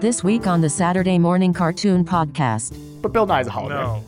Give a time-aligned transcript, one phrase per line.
[0.00, 2.76] This week on the Saturday Morning Cartoon Podcast.
[3.00, 3.74] But Bill Nye's a holiday.
[3.74, 4.04] No.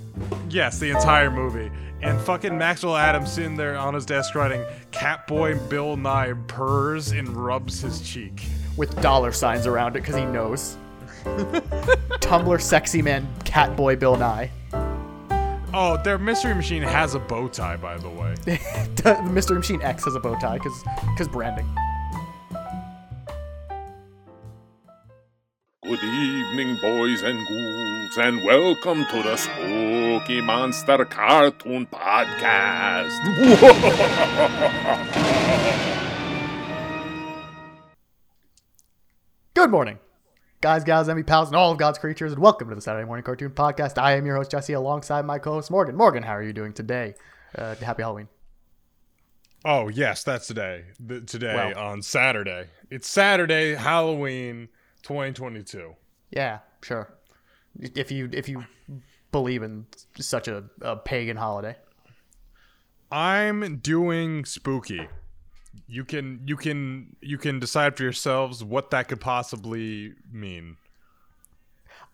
[0.51, 1.71] Yes, the entire movie.
[2.03, 7.29] And fucking Maxwell Atoms sitting there on his desk writing, Catboy Bill Nye purrs and
[7.29, 8.43] rubs his cheek.
[8.77, 10.77] With dollar signs around it because he knows.
[11.25, 14.51] Tumblr sexy man Catboy Bill Nye.
[15.73, 18.35] Oh, their Mystery Machine has a bow tie, by the way.
[18.45, 21.67] the Mystery Machine X has a bow tie because because branding.
[25.99, 33.17] Good evening, boys and ghouls, and welcome to the Spooky Monster Cartoon Podcast.
[39.55, 39.99] Good morning,
[40.61, 43.25] guys, gals, enby pals, and all of God's creatures, and welcome to the Saturday Morning
[43.25, 43.97] Cartoon Podcast.
[43.97, 45.97] I am your host Jesse, alongside my co-host Morgan.
[45.97, 47.15] Morgan, how are you doing today?
[47.57, 48.29] Uh, happy Halloween.
[49.65, 50.85] Oh, yes, that's today.
[51.01, 51.79] The, today Well.
[51.79, 52.67] on Saturday.
[52.91, 54.69] It's Saturday, Halloween
[55.07, 55.95] 2022.
[56.31, 57.15] Yeah, sure.
[57.79, 58.65] If you if you
[59.31, 59.87] believe in
[60.19, 61.77] such a, a pagan holiday.
[63.13, 65.09] I'm doing spooky.
[65.87, 70.77] You can you can you can decide for yourselves what that could possibly mean.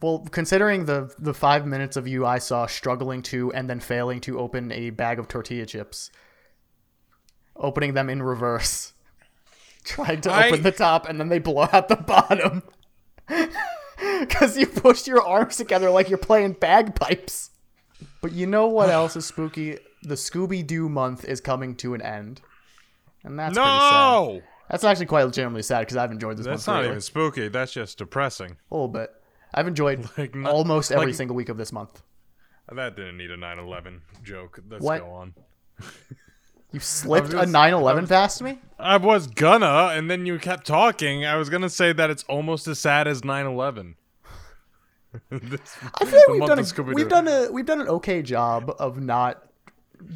[0.02, 4.20] Well, considering the the five minutes of you I saw struggling to and then failing
[4.22, 6.10] to open a bag of tortilla chips,
[7.56, 8.92] opening them in reverse,
[9.84, 12.64] trying to I- open the top and then they blow out the bottom,
[14.20, 17.50] because you pushed your arms together like you're playing bagpipes.
[18.20, 19.78] But you know what else is spooky?
[20.02, 22.40] The Scooby Doo month is coming to an end,
[23.24, 23.70] and that's pretty sad.
[23.70, 26.90] no, That's actually quite legitimately sad because I've enjoyed this that's month not greatly.
[26.92, 27.48] even spooky.
[27.48, 28.56] That's just depressing.
[28.70, 29.10] a little bit.
[29.54, 32.02] I've enjoyed Like, not- almost every like- single week of this month.
[32.72, 34.58] That didn't need a 9/11 joke.
[34.68, 35.00] Let's What?
[35.00, 35.34] go on.
[36.72, 38.58] You slipped was a just- 9/11 past me.
[38.78, 41.24] I was gonna, and then you kept talking.
[41.24, 43.94] I was gonna say that it's almost as sad as 9/11.
[45.30, 48.74] This- I feel like we've done a, we've done a we've done an okay job
[48.78, 49.42] of not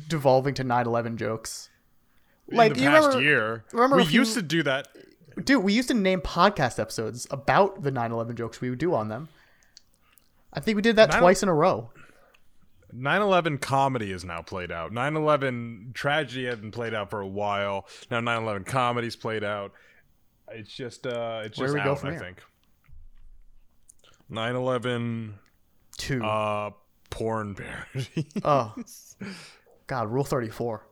[0.09, 1.69] devolving to 9/11 jokes.
[2.51, 3.65] Like in the you remember, year.
[3.73, 4.89] remember we used to do that.
[5.45, 9.09] dude, we used to name podcast episodes about the 9/11 jokes we would do on
[9.09, 9.29] them.
[10.53, 11.91] I think we did that 9 twice in a row.
[12.95, 14.93] 9/11 comedy is now played out.
[14.93, 17.87] 9/11 tragedy had been played out for a while.
[18.11, 19.73] Now 9/11 comedy's played out.
[20.51, 22.43] It's just uh it's Where just we go out, from I think.
[24.31, 25.35] 9/11
[25.99, 26.25] Two.
[26.25, 26.71] uh
[27.11, 28.29] porn parody.
[28.45, 28.75] oh,
[29.87, 30.83] God, Rule 34.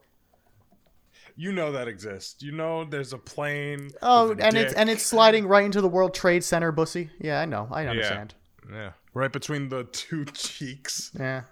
[1.36, 2.42] you know that exists.
[2.42, 3.90] You know there's a plane.
[4.02, 7.10] Oh, a and it's and it's sliding right into the World Trade Center, bussy.
[7.20, 7.68] Yeah, I know.
[7.70, 8.34] I understand.
[8.72, 11.10] Yeah, right between the two cheeks.
[11.18, 11.42] Yeah.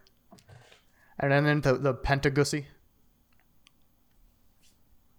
[1.23, 2.67] And then the the Pentagussy.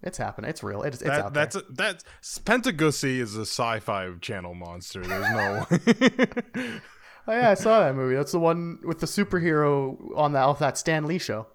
[0.03, 0.49] It's happening.
[0.49, 0.83] It's real.
[0.83, 1.63] It's, it's That, out that's there.
[1.63, 2.03] a, that's
[2.39, 5.01] Pentagussy is a sci-fi channel monster.
[5.01, 5.31] There's
[6.55, 6.79] no.
[7.25, 8.15] Oh yeah, I saw that movie.
[8.15, 11.47] That's the one with the superhero on that off that Stan Lee show.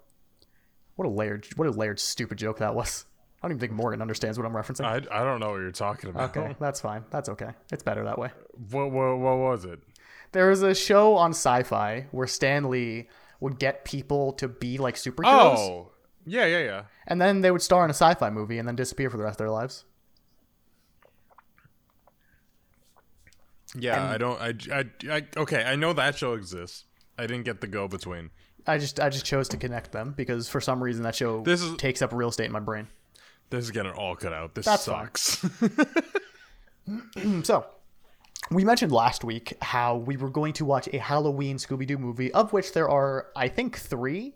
[0.95, 3.05] What a layered, what a layered, stupid joke that was.
[3.41, 4.85] I don't even think Morgan understands what I'm referencing.
[4.85, 6.35] I, I don't know what you're talking about.
[6.35, 7.05] okay, that's fine.
[7.11, 7.51] That's okay.
[7.71, 8.31] It's better that way.
[8.71, 9.79] What, what what was it?
[10.31, 13.07] There was a show on Sci-Fi where Stan Lee
[13.39, 15.91] would get people to be like superheroes, Oh,
[16.25, 16.81] yeah, yeah, yeah.
[17.07, 19.35] and then they would star in a sci-fi movie and then disappear for the rest
[19.35, 19.85] of their lives.
[23.77, 24.41] Yeah, I don't.
[24.41, 25.23] I, I, I.
[25.37, 26.85] Okay, I know that show exists.
[27.17, 28.31] I didn't get the go between.
[28.65, 31.61] I just, I just chose to connect them because for some reason that show This
[31.61, 32.87] is- takes up real estate in my brain.
[33.51, 34.53] This is getting all cut out.
[34.55, 35.45] This That's sucks.
[37.43, 37.65] So,
[38.51, 42.31] we mentioned last week how we were going to watch a Halloween Scooby Doo movie,
[42.33, 44.35] of which there are, I think, three.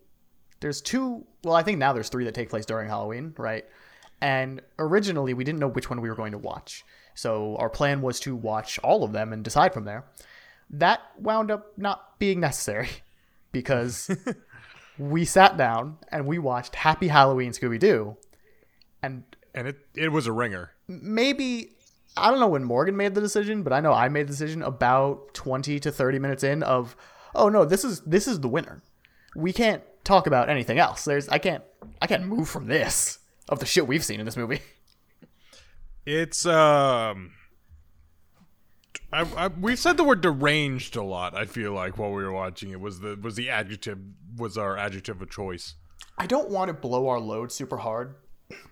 [0.60, 1.26] There's two.
[1.44, 3.66] Well, I think now there's three that take place during Halloween, right?
[4.22, 6.86] And originally, we didn't know which one we were going to watch.
[7.16, 10.06] So, our plan was to watch all of them and decide from there.
[10.70, 12.90] That wound up not being necessary
[13.52, 14.10] because
[14.98, 18.18] we sat down and we watched Happy Halloween Scooby Doo.
[19.02, 19.24] And
[19.54, 20.72] and it it was a ringer.
[20.88, 21.72] maybe
[22.16, 24.62] I don't know when Morgan made the decision, but I know I made the decision
[24.62, 26.96] about 20 to 30 minutes in of
[27.36, 28.84] oh no, this is this is the winner.
[29.36, 31.06] We can't talk about anything else.
[31.06, 31.64] There's I can't
[32.02, 33.20] I can't move from this
[33.50, 34.62] of the shit we've seen in this movie.
[36.06, 37.32] It's um.
[39.12, 41.36] I, I, we've said the word deranged a lot.
[41.36, 44.00] I feel like while we were watching it was the was the adjective
[44.36, 45.76] was our adjective of choice.
[46.18, 48.16] I don't want to blow our load super hard,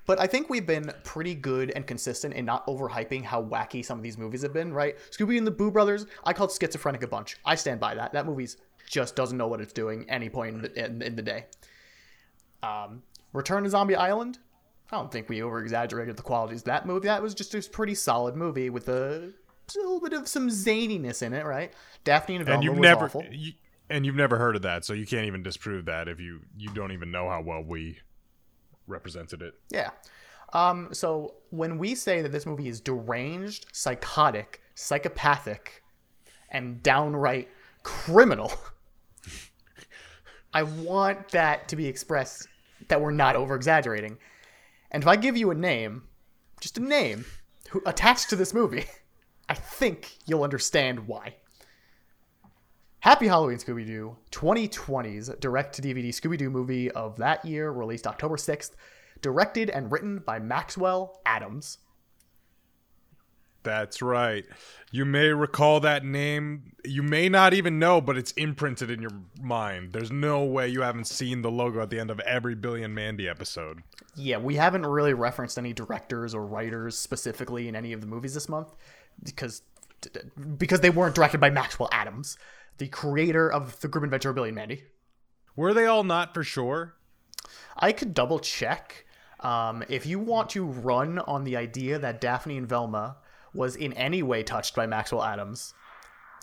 [0.06, 3.98] but I think we've been pretty good and consistent in not overhyping how wacky some
[3.98, 4.98] of these movies have been, right?
[5.12, 7.38] Scooby and the Boo Brothers, I called schizophrenic a bunch.
[7.46, 8.14] I stand by that.
[8.14, 8.58] That movie's
[8.88, 11.46] just doesn't know what it's doing any point in the, in, in the day.
[12.62, 13.04] Um,
[13.34, 14.40] Return to Zombie Island,
[14.92, 17.08] I don't think we over exaggerated the qualities of that movie.
[17.08, 19.32] That was just a pretty solid movie with a
[19.74, 21.72] a little bit of some zaniness in it, right?
[22.04, 23.26] Daphne and Velma and you've was never awful.
[23.32, 23.54] you,
[23.90, 26.70] and you've never heard of that, so you can't even disprove that if you you
[26.74, 28.00] don't even know how well we
[28.88, 29.54] represented it.
[29.70, 29.92] Yeah.
[30.54, 35.84] Um, so when we say that this movie is deranged, psychotic, psychopathic,
[36.50, 37.50] and downright
[37.84, 38.52] criminal,
[40.54, 42.48] I want that to be expressed
[42.90, 44.18] that we're not over exaggerating.
[44.92, 46.04] And if I give you a name,
[46.60, 47.26] just a name,
[47.70, 48.86] who attached to this movie,
[49.50, 51.36] I think you'll understand why.
[53.02, 58.06] Happy Halloween, Scooby Doo, 2020's direct to DVD Scooby Doo movie of that year, released
[58.06, 58.72] October 6th,
[59.24, 61.80] directed and written by Maxwell Atoms.
[63.64, 64.46] That's right.
[64.92, 66.74] You may recall that name.
[66.86, 69.12] You may not even know, but it's imprinted in your
[69.42, 69.94] mind.
[69.94, 72.94] There's no way you haven't seen the logo at the end of every Billy and
[72.94, 73.82] Mandy episode.
[74.16, 78.36] Yeah, we haven't really referenced any directors or writers specifically in any of the movies
[78.36, 78.74] this month
[79.24, 79.64] because
[80.58, 82.38] because they weren't directed by Maxwell Atoms,
[82.82, 84.84] the creator of the Grim Adventure Billy and Mandy.
[85.56, 86.96] Were they all not for sure?
[87.78, 89.06] I could double check.
[89.42, 93.18] Um, if you want to run on the idea that Daphne and Velma
[93.54, 95.76] was in any way touched by Maxwell Atoms,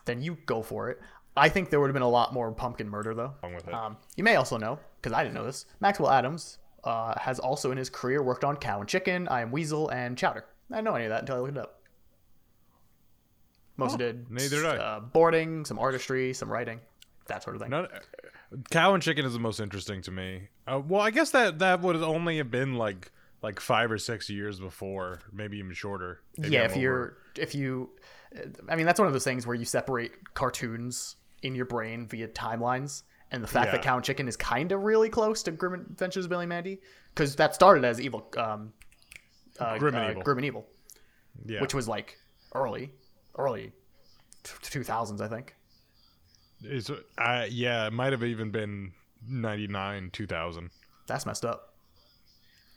[0.05, 1.01] then you go for it.
[1.37, 3.35] I think there would have been a lot more pumpkin murder, though.
[3.43, 3.75] Wrong with it.
[3.75, 7.73] Um, you may also know, because I didn't know this, Maxwell Atoms uh, has also
[7.73, 10.45] in his career worked on Cow and Chicken, I Am Weasel, and Chowder.
[10.71, 11.78] I didn't know any of that until I looked it up.
[13.79, 14.77] Mostly did neither did I.
[14.77, 16.81] Uh, boarding, some artistry, some writing,
[17.29, 17.71] that sort of thing.
[17.71, 17.89] None,
[18.71, 20.49] cow and chicken is the most interesting to me.
[20.67, 23.11] Uh, well, I guess that that would only have been like
[23.41, 26.21] like five or six years before, maybe even shorter.
[26.37, 27.91] Maybe yeah I'm if over you're if you
[28.69, 32.29] i mean that's one of those things where you separate cartoons in your brain via
[32.29, 35.75] timelines and the fact that cow and chicken is kind of really close to grim
[35.75, 36.81] adventures of billy and mandy
[37.15, 38.73] because that started as evil um
[39.61, 40.23] uh, Grim and uh, Evil.
[40.23, 40.67] grim and evil
[41.47, 41.61] yeah.
[41.61, 42.19] which was like
[42.55, 42.93] early
[43.37, 43.73] early
[44.45, 45.55] 2000s i think
[46.63, 48.93] It's, uh, yeah, it might have even been
[49.29, 50.71] 99, 2000.
[51.07, 51.75] that's messed up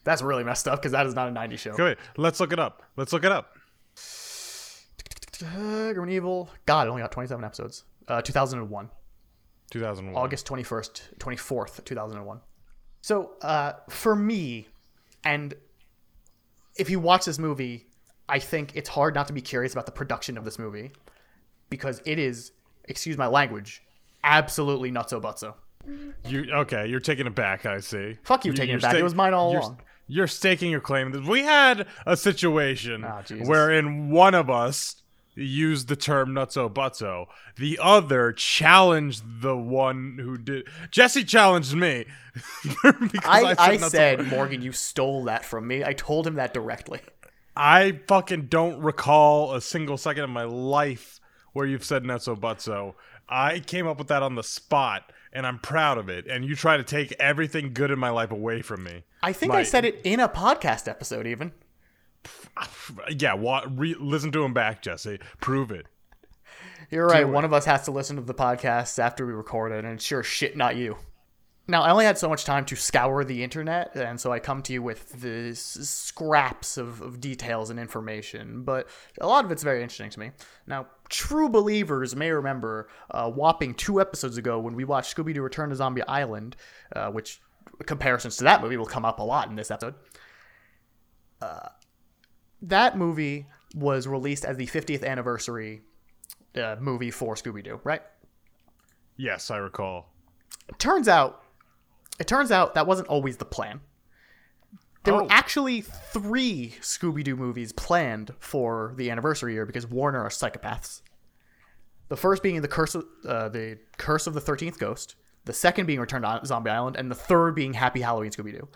[0.04, 2.60] that's really messed up because that is not a ninety show Okay, let's look it
[2.60, 2.82] up.
[2.98, 3.56] Let's look it up.
[5.40, 8.90] grim and evil god it only got 27 episodes uh 2001
[9.72, 10.22] 2001.
[10.22, 12.42] August 21st, 24th, 2001.
[13.00, 14.68] So, uh, for me,
[15.24, 15.54] and
[16.76, 17.88] if you watch this movie,
[18.32, 20.92] I think it's hard not to be curious about the production of this movie
[21.70, 22.54] because it is,
[22.86, 23.84] excuse my language,
[24.24, 25.54] absolutely nutso butso.
[26.26, 26.88] You okay?
[26.88, 27.66] You're taking it back.
[27.66, 28.18] I see.
[28.24, 28.96] Fuck you taking you're it back.
[28.96, 29.82] It was mine all you're, along.
[30.08, 31.12] You're staking your claim.
[31.28, 33.48] We had a situation Ah, Jesus.
[33.48, 35.02] wherein one of us
[35.36, 37.26] used the term nutso butso.
[37.58, 40.68] The other challenged the one who did.
[40.90, 42.06] Jesse challenged me
[42.84, 44.28] because I, I nutso said.
[44.28, 45.84] Morgan, you stole that from me.
[45.84, 47.02] I told him that directly.
[47.56, 51.20] I fucking don't recall a single second of my life
[51.54, 52.96] where you've said nutso butso.
[53.28, 56.28] I came up with that on the spot, and I'm proud of it.
[56.28, 59.04] And you try to take everything good in my life away from me.
[59.24, 61.52] I think I said it in a podcast episode, even.
[63.18, 65.20] Yeah, wa- re- listen to him back, Jesse.
[65.40, 65.88] Prove it.
[66.92, 67.28] You're right.
[67.28, 70.04] One of us has to listen to the podcast after we record it, and it's
[70.04, 70.98] sure shit not you.
[71.68, 74.62] Now, I only had so much time to scour the internet, and so I come
[74.64, 78.90] to you with the scraps of, of details and information, but
[79.22, 80.32] a lot of it's very interesting to me.
[80.66, 85.44] Now, true believers may remember uh, whopping two episodes ago when we watched Scooby Doo
[85.44, 86.56] Return to Zombie Island,
[86.96, 87.40] uh, which
[87.86, 89.94] comparisons to that movie will come up a lot in this episode.
[91.42, 91.70] Uh,
[92.64, 95.82] that movie was released as the 50th anniversary
[96.56, 98.02] uh, movie for Scooby Doo, right?
[99.16, 100.10] Yes, I recall.
[100.78, 101.44] turns out
[102.22, 103.82] it turns out that wasn't always the plan
[105.04, 105.24] there Oh.
[105.24, 111.02] were actually three scooby-doo movies planned for the anniversary year because warner are psychopaths
[112.10, 115.88] the first being the curse of uh, the curse of the 13th ghost the second
[115.88, 118.68] being return to zombie island and the third being happy halloween scooby-doo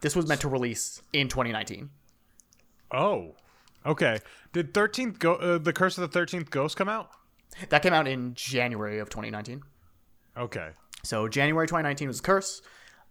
[0.00, 1.90] this was meant to release in 2019
[2.92, 3.34] Oh,
[3.84, 4.18] okay.
[4.52, 5.34] Did Thirteenth Go?
[5.34, 7.10] Uh, the Curse of the Thirteenth Ghost come out?
[7.68, 9.62] that came out in january of 2019
[10.36, 10.70] Okay.
[11.04, 12.60] So January 2019 was Curse.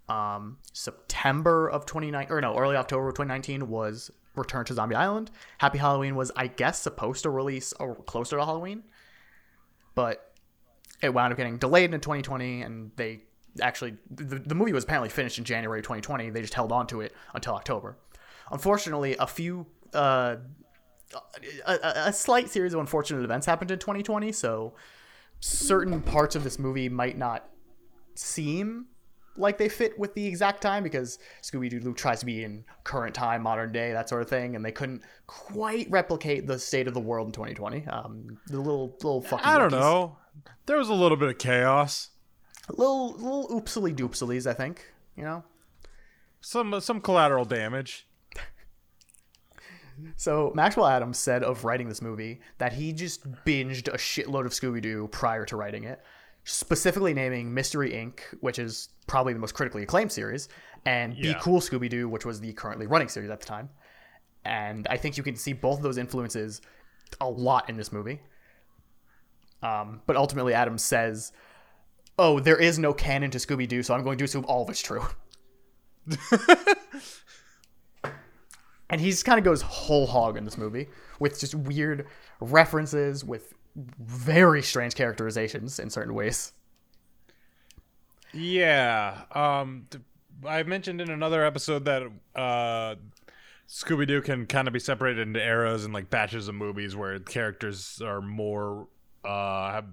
[0.09, 5.31] Um, September of 2019, or no, early October of 2019 was Return to Zombie Island.
[5.59, 7.73] Happy Halloween was, I guess, supposed to release
[8.05, 8.83] closer to Halloween,
[9.95, 10.33] but
[11.01, 13.21] it wound up getting delayed in 2020, and they
[13.61, 16.31] actually the, the movie was apparently finished in January 2020.
[16.31, 17.97] They just held on to it until October.
[18.51, 19.67] Unfortunately, a few.
[19.93, 20.37] Uh,
[21.67, 24.73] a- a slight series of unfortunate events happened in 2020, so
[25.39, 27.45] certain parts of this movie might not
[28.15, 28.87] seem
[29.37, 33.15] like they fit with the exact time because Scooby Doo tries to be in current
[33.15, 36.93] time, modern day, that sort of thing, and they couldn't quite replicate the state of
[36.93, 37.85] the world in 2020.
[37.87, 39.79] Um, the little little fucking I don't monkeys.
[39.79, 40.17] know.
[40.65, 42.09] There was a little bit of chaos.
[42.69, 44.85] little little oopsily doopsilies, I think.
[45.15, 45.43] You know.
[46.41, 48.07] Some some collateral damage.
[50.15, 54.51] So Maxwell Atoms said of writing this movie that he just binged a shitload of
[54.51, 56.01] Scooby Doo prior to writing it,
[56.45, 60.49] specifically naming Mystery Inc., which is probably the most critically acclaimed series,
[60.85, 63.69] and Be Cool Scooby Doo, which was the currently running series at the time.
[64.45, 66.61] And I think you can see both of those influences
[67.21, 68.19] a lot in this movie.
[69.61, 71.31] Um, but ultimately, Atoms says,
[72.19, 74.69] "Oh, there is no canon to Scooby Doo, so I'm going to assume all of
[74.69, 75.05] it's true."
[78.89, 82.05] and he just kind of goes whole hog in this movie with just weird
[82.41, 86.53] references with very strange characterizations in certain ways.
[88.33, 89.21] Yeah.
[89.31, 90.03] Um, th-
[90.45, 92.03] I mentioned in another episode that
[92.35, 92.95] uh,
[93.67, 97.19] Scooby Doo can kind of be separated into eras and like batches of movies where
[97.19, 98.87] characters are more
[99.23, 99.85] uh, have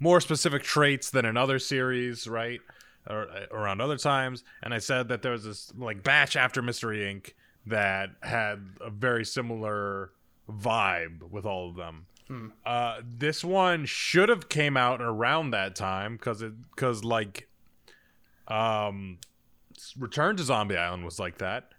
[0.00, 2.60] more specific traits than in other series, right?
[3.08, 4.42] Or uh, around other times.
[4.62, 7.32] And I said that there was this like batch after Mystery Inc.
[7.66, 10.10] that had a very similar
[10.50, 12.06] vibe with all of them.
[12.64, 17.48] Uh, this one should have came out around that time because it because like
[18.48, 19.18] um
[19.98, 21.70] return to zombie island was like that.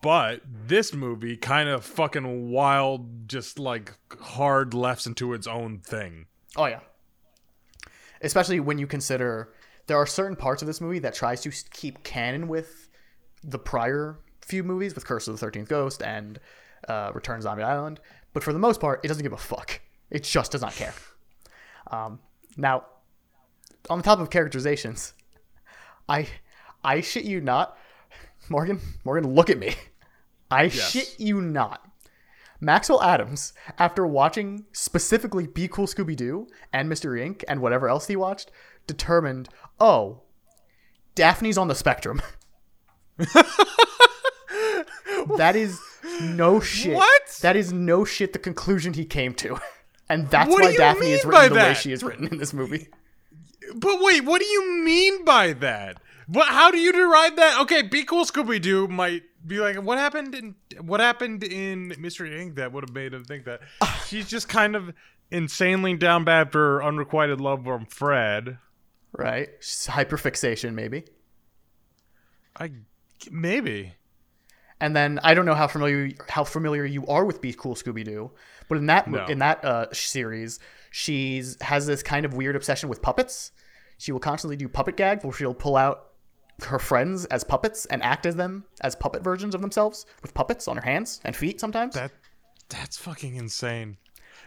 [0.00, 6.26] But this movie kind of fucking wild just like hard lefts into its own thing.
[6.56, 6.80] Oh yeah.
[8.22, 9.52] Especially when you consider
[9.86, 12.88] there are certain parts of this movie that tries to keep canon with
[13.42, 16.40] the prior few movies with Curse of the Thirteenth Ghost and
[16.88, 18.00] uh, Return to Zombie Island,
[18.38, 19.80] but for the most part, it doesn't give a fuck.
[20.10, 20.94] It just does not care.
[21.90, 22.20] Um,
[22.56, 22.84] now,
[23.90, 25.12] on the top of characterizations,
[26.08, 26.28] I
[26.84, 27.76] I shit you not,
[28.48, 28.80] Morgan.
[29.04, 29.74] Morgan, look at me.
[30.52, 31.84] I shit you not.
[32.60, 37.42] Maxwell Atoms, after watching specifically Be Cool Scooby Doo and Mystery Inc.
[37.48, 38.52] and whatever else he watched,
[38.86, 39.48] determined,
[39.80, 40.22] oh,
[41.16, 42.22] Daphne's on the spectrum.
[45.36, 45.80] that is
[46.20, 46.94] no shit.
[46.94, 47.38] What?
[47.42, 49.58] That is no shit the conclusion he came to.
[50.10, 52.88] And that's What why Daphne is written the way she is written in this movie.
[53.74, 57.82] but wait what do you mean by that what how do you derive that okay
[57.82, 62.72] be cool scooby-doo might be like what happened in what happened in mystery inc that
[62.72, 64.02] would have made him think that ah.
[64.08, 64.94] she's just kind of
[65.30, 68.56] insanely down bad for unrequited love from fred
[69.12, 69.48] Right?
[69.60, 71.04] Hyperfixation, maybe.
[72.56, 72.70] i
[73.30, 73.94] maybe
[74.80, 78.04] And then I don't know how familiar how familiar you are with Be Cool Scooby
[78.04, 78.30] Doo,
[78.68, 79.26] but in that No.
[79.26, 83.52] in that uh, series, she's has this kind of weird obsession with puppets.
[83.98, 86.04] She will constantly do puppet gags where she'll pull out
[86.64, 90.68] her friends as puppets and act as them as puppet versions of themselves with puppets
[90.68, 91.94] on her hands and feet sometimes.
[91.94, 92.12] That
[92.68, 93.96] that's fucking insane.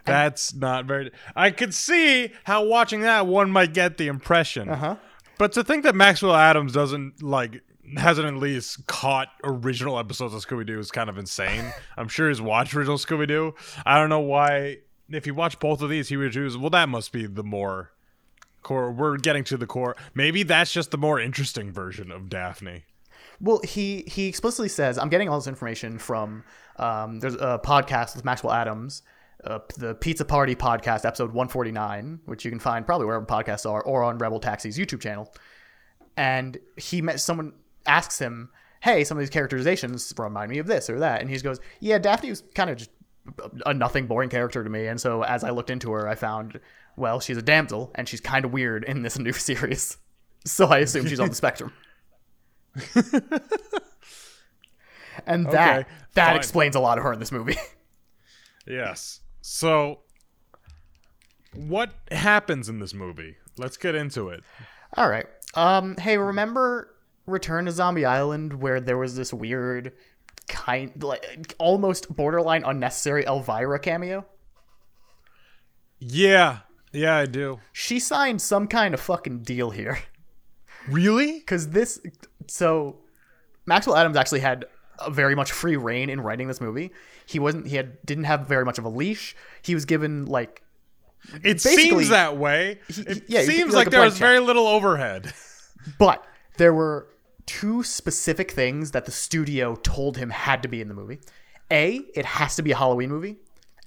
[0.06, 1.12] That's not very.
[1.36, 4.70] I could see how watching that one might get the impression.
[4.70, 4.96] Uh-huh.
[5.38, 7.62] But to think that Maxwell Atoms doesn't like
[7.98, 11.74] hasn't at least caught original episodes of Scooby Doo is kind of insane.
[11.98, 13.56] I'm sure he's watched original Scooby Doo.
[13.86, 14.78] I don't know why.
[15.10, 16.58] If he watched both of these, he would choose.
[16.58, 17.92] Well, that must be the more
[18.64, 18.92] core.
[18.92, 19.96] We're getting to the core.
[20.14, 22.86] Maybe that's just the more interesting version of Daphne.
[23.40, 26.44] Well, he he explicitly says, "I'm getting all this information from
[26.78, 29.02] um, there's a podcast with Maxwell Atoms,
[29.44, 33.82] uh, the Pizza Party podcast, episode 149, which you can find probably wherever podcasts are,
[33.82, 35.34] or on Rebel Taxi's YouTube channel."
[36.18, 37.54] And he met someone
[37.86, 38.50] asks him,
[38.82, 41.60] "Hey, some of these characterizations remind me of this or that," and he just goes,
[41.80, 42.90] "Yeah, Daphne was kind of just
[43.66, 46.60] a nothing, boring character to me." And so as I looked into her, I found,
[46.98, 49.98] well, she's a damsel and she's kind of weird in this new series.
[50.46, 51.72] So I assume she's on the spectrum.
[55.28, 56.36] And that Okay, that fine.
[56.38, 57.58] explains a lot of her in this movie.
[58.66, 59.20] Yes.
[59.42, 60.00] So,
[61.54, 63.36] what happens in this movie?
[63.58, 64.44] Let's get into it.
[64.96, 65.26] All right.
[65.54, 69.94] Um hey, remember Return to Zombie Island where there was this weird
[70.48, 74.26] kind like almost borderline unnecessary Elvira cameo?
[76.00, 76.60] Yeah.
[76.94, 77.60] Yeah, I do.
[77.72, 80.00] She signed some kind of fucking deal here.
[80.90, 81.42] Really?
[81.42, 82.02] Cuz this
[82.48, 82.98] so
[83.66, 84.66] Maxwell Atoms actually had
[85.00, 86.92] a very much free reign in writing this movie.
[87.26, 89.36] He wasn't he had didn't have very much of a leash.
[89.62, 90.64] He was given like
[91.44, 92.80] It seems that way.
[92.88, 94.22] he- It yeah, he- seems like like, there was check.
[94.22, 95.32] very little overhead.
[95.98, 96.26] But
[96.62, 97.08] there were
[97.48, 101.20] two specific things that the studio told him had to be in the movie.
[101.72, 103.38] A, it has to be a Halloween movie,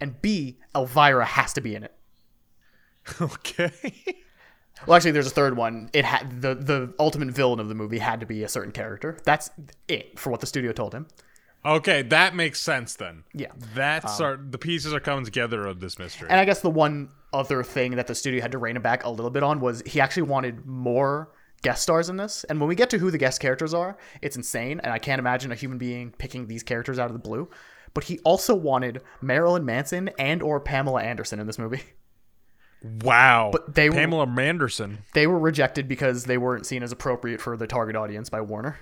[0.01, 1.95] and B, Elvira has to be in it.
[3.21, 3.71] okay.
[4.89, 5.89] Well, actually, there's a third one.
[5.93, 9.19] It had the the ultimate villain of the movie had to be a certain character.
[9.23, 9.51] That's
[9.87, 11.07] it for what the studio told him.
[11.65, 13.23] Okay, that makes sense then.
[13.33, 13.53] Yeah.
[13.75, 16.29] That's um, our the pieces are coming together of this mystery.
[16.29, 19.05] And I guess the one other thing that the studio had to rein it back
[19.05, 21.31] a little bit on was he actually wanted more
[21.65, 22.45] guest stars in this.
[22.45, 24.81] And when we get to who the guest characters are, it's insane.
[24.85, 27.51] And I can't imagine a human being picking these characters out of the blue.
[27.93, 31.83] But he also wanted Marilyn Manson and or Pamela Anderson in this movie.
[33.03, 33.51] wow.
[33.53, 34.99] But they were- Pamela Manderson.
[35.15, 38.79] They were rejected because they weren't seen as appropriate for the target audience by Warner.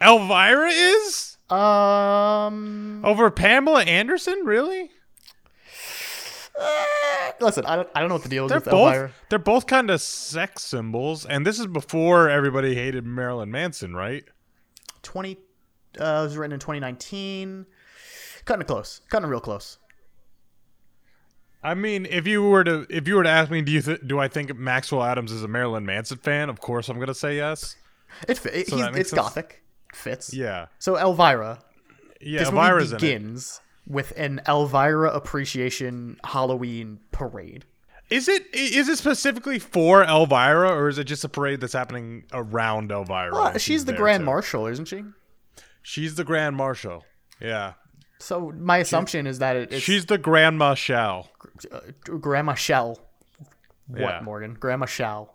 [0.00, 4.42] Elvira is Um, over Pamela Anderson.
[4.44, 4.90] Really?
[7.40, 9.10] Listen, I don't, I don't know what the deal is They're with both Elvira.
[9.28, 14.24] they're both kind of sex symbols, and this is before everybody hated Marilyn Manson, right?
[15.02, 15.36] 20,
[16.00, 17.66] uh, it was written in 2019.
[18.44, 19.00] Cutting it close.
[19.10, 19.78] Cutting it real close.
[21.62, 24.00] I mean, if you were to if you were to ask me, do you th-
[24.06, 26.48] do I think Maxwell Atoms is a Marilyn Manson fan?
[26.48, 27.74] Of course, I'm gonna say yes.
[28.28, 29.20] It, fi- So he's, that makes it's sense.
[29.22, 29.62] gothic.
[29.92, 30.32] Fits.
[30.32, 31.58] Yeah, So Elvira.
[32.20, 32.42] yeah.
[32.42, 33.24] Elvira's movie in it.
[33.24, 37.64] begins with an Elvira appreciation Halloween parade.
[38.10, 42.24] Is it is it specifically for Elvira, or is it just a parade that's happening
[42.32, 43.32] around Elvira?
[43.32, 44.26] Well, she's the grand too?
[44.26, 45.04] marshal, isn't she?
[45.82, 47.04] She's the grand marshal.
[47.40, 47.74] Yeah,
[48.18, 51.30] So my assumption is that it, it's she's the grandma shall.
[51.70, 52.98] uh, Grandma Shell.
[53.86, 54.20] What, Yeah.
[54.22, 54.54] Morgan?
[54.54, 55.34] Grandma Shell.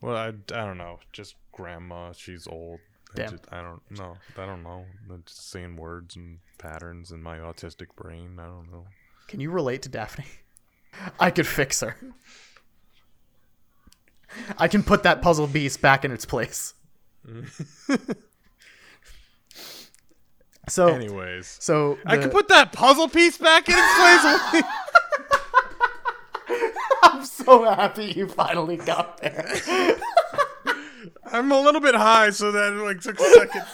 [0.00, 0.30] Well, I, I
[0.64, 0.98] don't know.
[1.12, 2.12] Just grandma.
[2.12, 2.78] She's old.
[3.12, 3.30] I Damn.
[3.30, 4.16] just- I don't know.
[4.36, 4.84] I don't know.
[5.10, 8.38] I'm just saying words and patterns in my autistic brain.
[8.38, 8.86] I don't know.
[9.28, 10.26] Can you relate to Daphne?
[11.20, 11.96] I could fix her.
[14.58, 16.74] I can put that puzzle piece back in its place.
[20.68, 24.62] so, Anyways, so I can put that puzzle piece back in its place.
[27.02, 29.52] I'm so happy you finally got there.
[31.32, 33.64] I'm a little bit high, so that like took a second.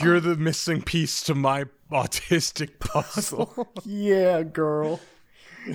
[0.01, 3.67] You're the missing piece to my autistic puzzle.
[3.85, 4.99] Yeah, girl.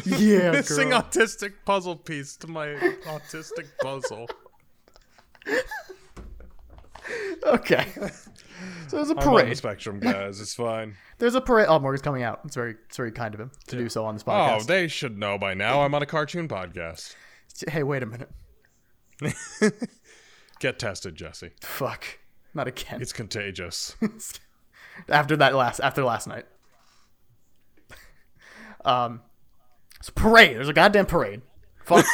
[0.07, 1.02] Yeah, missing girl.
[1.02, 4.26] autistic puzzle piece to my autistic puzzle.
[7.44, 7.85] Okay.
[8.88, 9.56] So there's a on the parade.
[9.56, 10.40] spectrum, guys.
[10.40, 10.96] It's fine.
[11.18, 11.66] There's a parade.
[11.68, 12.40] Oh, Morgan's coming out.
[12.44, 14.60] It's very, it's very kind of him to do so on this podcast.
[14.60, 15.82] Oh, they should know by now.
[15.82, 17.14] I'm on a cartoon podcast.
[17.68, 18.28] hey, wait a minute.
[20.60, 21.50] Get tested, Jesse.
[21.60, 22.04] Fuck.
[22.54, 23.00] Not again.
[23.00, 23.96] It's contagious.
[25.08, 26.44] after that last after last night.
[28.84, 29.22] Um,
[30.00, 30.56] it's a parade.
[30.56, 31.42] There's a goddamn parade.
[31.84, 32.04] Fuck.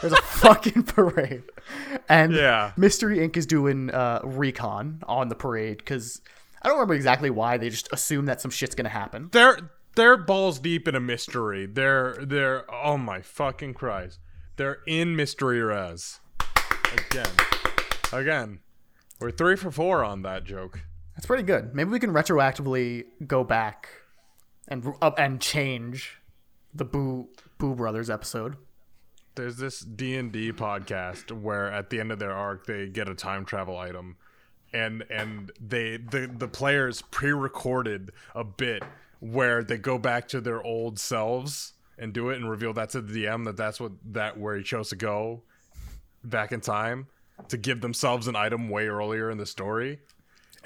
[0.00, 1.42] There's a fucking parade,
[2.08, 2.72] and Yeah.
[2.76, 3.36] Mystery Inc.
[3.36, 6.20] is doing uh, recon on the parade because
[6.62, 7.56] I don't remember exactly why.
[7.58, 9.28] They just assume that some shit's gonna happen.
[9.32, 9.58] they're
[9.94, 11.66] they're balls deep in a mystery.
[11.66, 14.18] They're they're oh my fucking Christ.
[14.56, 16.20] They're in mystery res.
[16.92, 17.26] Again.
[18.12, 18.60] Again.
[19.20, 20.80] We're three for four on that joke.
[21.14, 21.74] That's pretty good.
[21.74, 23.88] Maybe we can retroactively go back
[24.68, 26.18] and up and change
[26.74, 27.28] the Boo
[27.58, 28.56] Boo Brothers episode.
[29.36, 33.08] There's this D and D podcast where at the end of their arc they get
[33.08, 34.16] a time travel item,
[34.72, 38.82] and and they the the players pre-recorded a bit
[39.20, 43.00] where they go back to their old selves and do it and reveal that to
[43.00, 45.42] the DM that that's what that where he chose to go
[46.24, 47.06] back in time
[47.48, 50.00] to give themselves an item way earlier in the story.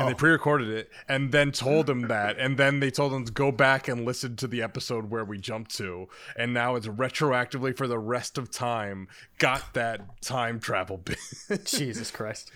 [0.01, 3.33] And they pre-recorded it and then told him that and then they told him to
[3.33, 7.77] go back and listen to the episode where we jumped to and now it's retroactively
[7.77, 9.09] for the rest of time
[9.39, 11.19] got that time travel bit
[11.65, 12.51] Jesus Christ.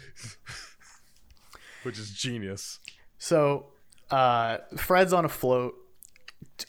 [1.83, 2.81] which is genius
[3.19, 3.67] So,
[4.11, 5.75] uh, Fred's on a float.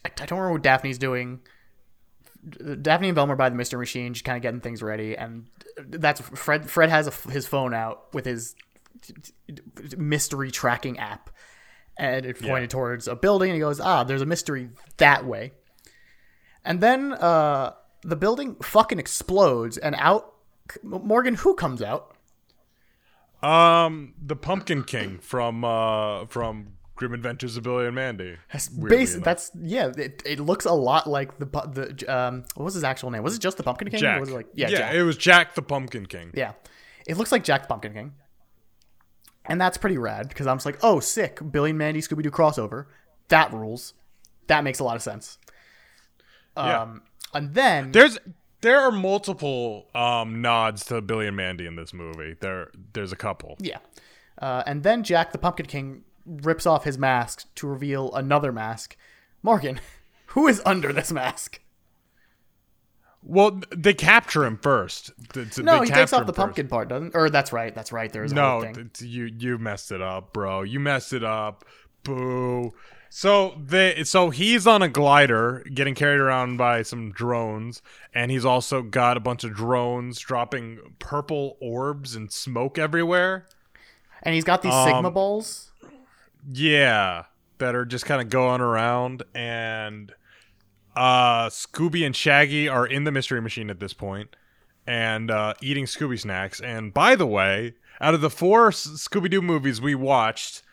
[0.03, 1.41] I, I don't remember what Daphne's doing.
[2.81, 5.47] Daphne and Velma are by the Mystery Machine, just kind of getting things ready, and
[5.77, 6.69] that's Fred.
[6.69, 8.55] Fred has a, his phone out with his
[9.97, 11.29] mystery tracking app,
[11.97, 13.49] and it pointed towards a building.
[13.49, 15.53] And he goes, "Ah, there's a mystery that way."
[16.63, 20.33] And then uh, the building fucking explodes, and out
[20.83, 22.11] Morgan, who comes out?
[23.43, 29.21] um the pumpkin king from uh from grim adventures of billy and mandy That's basi-
[29.23, 29.91] that's yeah.
[29.95, 32.45] It, it looks a lot like the the um.
[32.55, 33.21] What was his actual name?
[33.23, 33.99] Was it just the Pumpkin King?
[33.99, 34.95] Or jack was it like yeah, yeah Jack.
[34.95, 36.53] it was jack the pumpkin king yeah.
[37.05, 38.13] It looks like Jack the Pumpkin King,
[39.47, 42.31] and that's pretty rad because I'm just like, oh, sick, Billy and Mandy Scooby Doo
[42.31, 42.85] crossover.
[43.29, 43.93] That rules.
[44.47, 45.37] That makes a lot of sense.
[46.57, 46.81] Yeah.
[46.81, 47.01] Um,
[47.33, 48.17] and then There's
[48.61, 52.35] there are multiple um, nods to Billy and Mandy in this movie.
[52.39, 53.57] There, there's a couple.
[53.59, 53.77] Yeah.
[54.39, 58.97] Uh, and then Jack the Pumpkin King rips off his mask to reveal another mask.
[59.43, 59.79] Morgan,
[60.27, 61.59] who is under this mask?
[63.27, 65.11] Well, they capture him first.
[65.35, 66.35] No, they he takes off the first.
[66.35, 67.07] pumpkin part, doesn't?
[67.07, 67.15] It?
[67.17, 68.11] Or that's right, that's right.
[68.13, 70.61] There's a No, you you messed it up, bro.
[70.61, 71.65] You messed it up.
[72.03, 72.73] Boo.
[73.09, 77.81] So they so he's on a glider getting carried around by some drones,
[78.13, 83.47] and he's also got a bunch of drones dropping purple orbs and smoke everywhere.
[84.21, 85.71] and he's got these Um, sigma balls.
[86.51, 87.23] Yeah,
[87.57, 90.13] that are just kind of going around, and
[90.95, 94.35] uh, Scooby and Shaggy are in the mystery machine at this point,
[94.87, 96.59] and uh, eating Scooby snacks.
[96.61, 100.63] And by the way, out of the four Scooby Doo movies we watched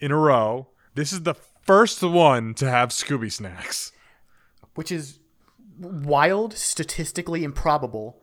[0.00, 3.92] in a row, this is the first one to have Scooby snacks.
[4.74, 5.18] which is
[5.78, 8.22] wild, statistically improbable,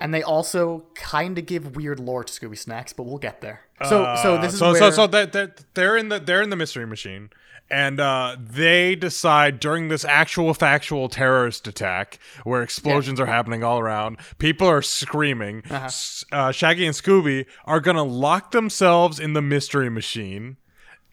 [0.00, 3.62] and they also kind of give weird lore to Scooby Snacks, but we'll get there.
[3.84, 6.42] So, so this is Uh, so where so so that that they're in the they're
[6.42, 7.30] in the mystery machine
[7.70, 13.78] and uh, they decide during this actual factual terrorist attack where explosions are happening all
[13.80, 15.88] around people are screaming Uh-huh.
[16.32, 20.56] Uh, shaggy and scooby are gonna lock themselves in the mystery machine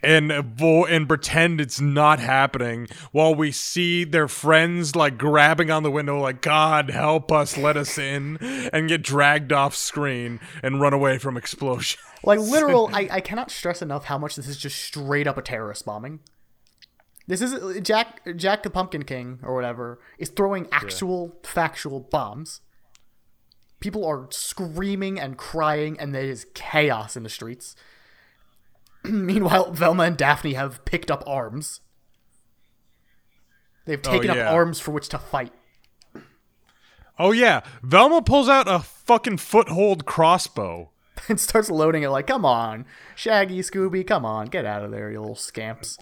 [0.04, 5.82] and avo- and pretend it's not happening while we see their friends like grabbing on
[5.82, 8.38] the window like god help us let us in
[8.74, 12.90] and get dragged off screen and run away from explosion like literal.
[12.94, 16.22] I, I cannot stress enough how much this is just straight up a terrorist bombing.
[17.26, 22.62] This is Jack Jack the Pumpkin King or whatever is throwing actual factual bombs.
[23.80, 27.76] People are screaming and crying, and there is chaos in the streets.
[29.04, 31.82] Meanwhile, Velma and Daphne have picked up arms.
[33.86, 34.48] They've oh, taken yeah.
[34.48, 35.52] up arms for which to fight.
[37.20, 40.90] Oh yeah, Velma pulls out a fucking foothold crossbow.
[41.30, 45.12] and starts loading it like, come on, Shaggy, Scooby, come on, get out of there,
[45.12, 45.98] you little scamps.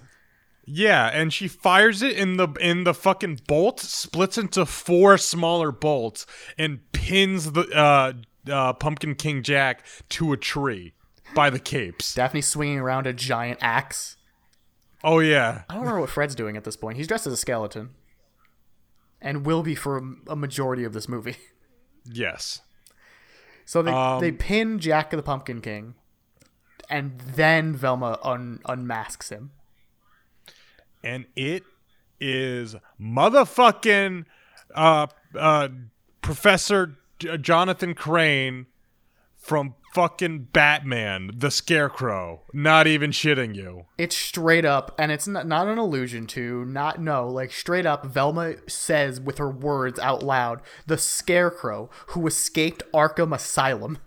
[0.66, 5.72] Yeah, and she fires it in the in the fucking bolt, splits into four smaller
[5.72, 6.26] bolts,
[6.58, 8.14] and pins the uh,
[8.50, 10.94] uh, Pumpkin King Jack to a tree
[11.34, 12.14] by the capes.
[12.14, 14.18] Daphne's swinging around a giant axe.
[15.04, 16.98] Oh yeah, I don't remember what Fred's doing at this point.
[16.98, 17.90] He's dressed as a skeleton.
[19.24, 21.38] And will be for a- a majority of this movie.
[22.06, 22.62] yes.
[23.66, 25.94] So they, Um, they pin Jack the Pumpkin King,
[26.90, 29.52] and then Velma un- unmasks him.
[31.04, 31.64] And it
[32.20, 34.26] is motherfucking
[34.76, 35.68] uh, uh,
[36.22, 38.68] Professor J- Jonathan Crane
[39.36, 42.44] from fucking Batman, the Scarecrow.
[42.54, 43.86] Not even shitting you.
[43.98, 48.56] It's straight up, and it's not an allusion to, not, no, like straight up, Velma
[48.70, 53.98] says with her words out loud, the Scarecrow who escaped Arkham Asylum.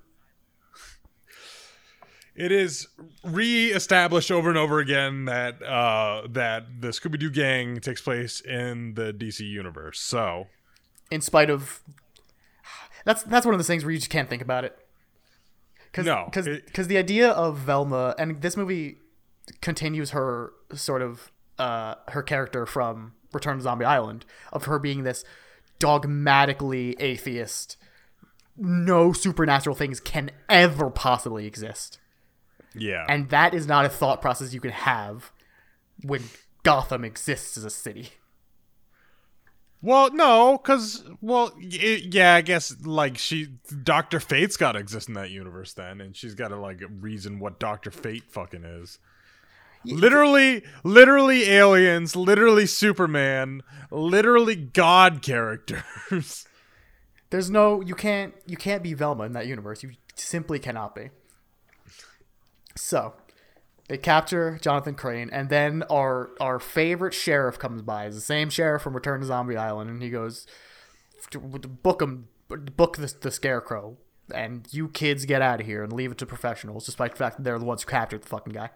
[2.37, 2.89] It is
[3.23, 8.95] re-established over and over again that uh, that the Scooby Doo gang takes place in
[8.95, 10.01] the DC universe.
[10.01, 10.49] So
[11.11, 11.83] in spite of
[13.05, 14.77] that's that's one of those things where you just can't think about it.
[15.93, 18.97] Cause, No, because the idea of Velma and this movie
[19.61, 25.05] continues her sort of uh, her character from Return to Zombie Island of her being
[25.05, 25.25] this
[25.79, 27.77] dogmatically atheist.
[28.57, 31.99] No supernatural things can ever possibly exist,
[32.75, 35.31] yeah, and that is not a thought process you can have
[36.03, 36.25] when
[36.63, 38.11] Gotham exists as a city.
[39.83, 43.49] well, no, because well, y- yeah, I guess like she
[43.83, 47.39] Doctor Fate's got to exist in that universe then, and she's got to like reason
[47.39, 48.99] what Doctor Fate fucking is.
[49.87, 53.61] Literally, literally aliens, literally Superman,
[53.91, 56.47] literally God characters.
[57.31, 59.83] There's no you can't you can't be Velma in that universe.
[59.83, 61.11] You simply cannot be.
[62.77, 63.15] So,
[63.89, 68.07] they capture Jonathan Crane, and then our our favorite sheriff comes by.
[68.07, 70.47] It's the same sheriff from Return to Zombie Island, and he goes,
[71.33, 73.99] "Book him, book the, the Scarecrow,
[74.35, 77.37] and you kids get out of here and leave it to professionals." Despite the fact
[77.37, 78.71] that they're the ones who captured the fucking guy.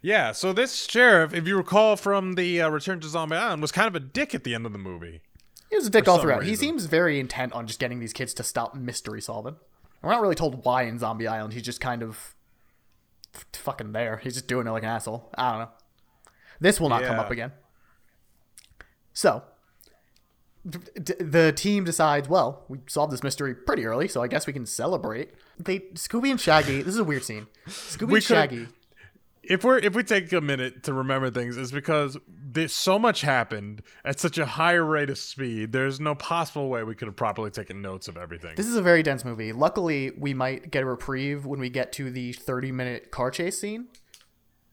[0.00, 3.72] Yeah, so this sheriff, if you recall from the uh, Return to Zombie Island, was
[3.72, 5.20] kind of a dick at the end of the movie.
[5.70, 6.44] He was a dick all throughout.
[6.44, 9.56] He seems very intent on just getting these kids to stop mystery solving.
[10.00, 11.52] We're not really told why in Zombie Island.
[11.52, 12.36] He's just kind of
[13.52, 14.18] fucking there.
[14.18, 15.30] He's just doing it like an asshole.
[15.36, 15.68] I don't know.
[16.60, 17.52] This will not come up again.
[19.12, 19.42] So,
[20.68, 20.78] d-
[21.18, 24.66] the team decides, well, we solved this mystery pretty early, so I guess we can
[24.66, 25.30] celebrate.
[25.58, 26.82] They Scooby and Shaggy.
[26.82, 27.46] This is a weird scene.
[27.68, 28.68] Scooby We and Shaggy.
[29.48, 33.22] If we're if we take a minute to remember things, it's because there's so much
[33.22, 35.72] happened at such a higher rate of speed.
[35.72, 38.52] There's no possible way we could have properly taken notes of everything.
[38.56, 39.52] This is a very dense movie.
[39.52, 43.58] Luckily, we might get a reprieve when we get to the 30 minute car chase
[43.58, 43.86] scene,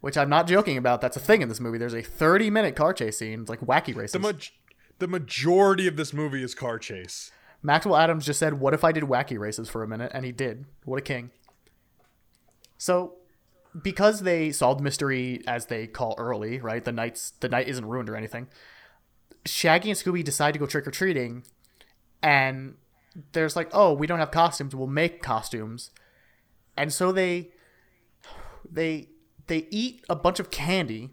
[0.01, 0.99] which I'm not joking about.
[0.99, 1.77] That's a thing in this movie.
[1.77, 3.41] There's a 30 minute car chase scene.
[3.41, 4.11] It's like wacky races.
[4.11, 4.53] the maj-
[4.99, 7.31] the majority of this movie is car chase.
[7.63, 10.11] Maxwell Atoms just said, What if I did wacky races for a minute?
[10.13, 10.65] And he did.
[10.83, 11.31] What a king.
[12.77, 13.13] So,
[13.81, 16.83] because they solved mystery as they call early, right?
[16.83, 18.47] The night's the night isn't ruined or anything.
[19.45, 21.43] Shaggy and Scooby decide to go trick or treating,
[22.21, 22.75] and
[23.33, 24.75] there's like, oh, we don't have costumes.
[24.75, 25.91] We'll make costumes,
[26.75, 27.49] and so they
[28.69, 29.09] they
[29.47, 31.11] they eat a bunch of candy,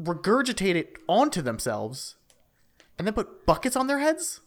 [0.00, 2.16] regurgitate it onto themselves,
[2.98, 4.40] and then put buckets on their heads.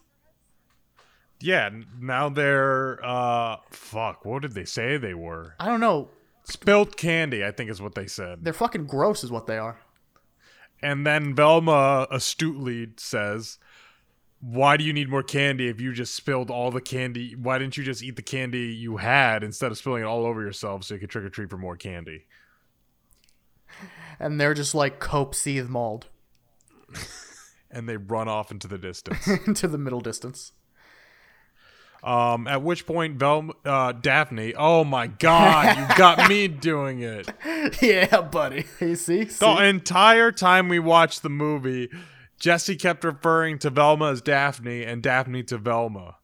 [1.40, 5.56] Yeah, now they're uh fuck, what did they say they were?
[5.60, 6.10] I don't know.
[6.50, 8.44] Spilt candy, I think is what they said.
[8.44, 9.80] They're fucking gross, is what they are.
[10.82, 13.60] And then Velma astutely says,
[14.40, 17.36] Why do you need more candy if you just spilled all the candy?
[17.36, 20.42] Why didn't you just eat the candy you had instead of spilling it all over
[20.42, 22.26] yourself so you could trick or treat for more candy?
[24.20, 26.08] And they're just like cope seethe mauled
[27.72, 29.28] And they run off into the distance.
[29.48, 30.54] into the middle distance.
[32.04, 37.30] Um, at which point, Velma, uh, Daphne, oh my god, you got me doing it.
[37.82, 38.66] yeah, buddy.
[38.80, 39.26] You see?
[39.28, 39.46] See?
[39.46, 41.90] The entire time we watched the movie,
[42.40, 46.16] Jesse kept referring to Velma as Daphne and Daphne to Velma.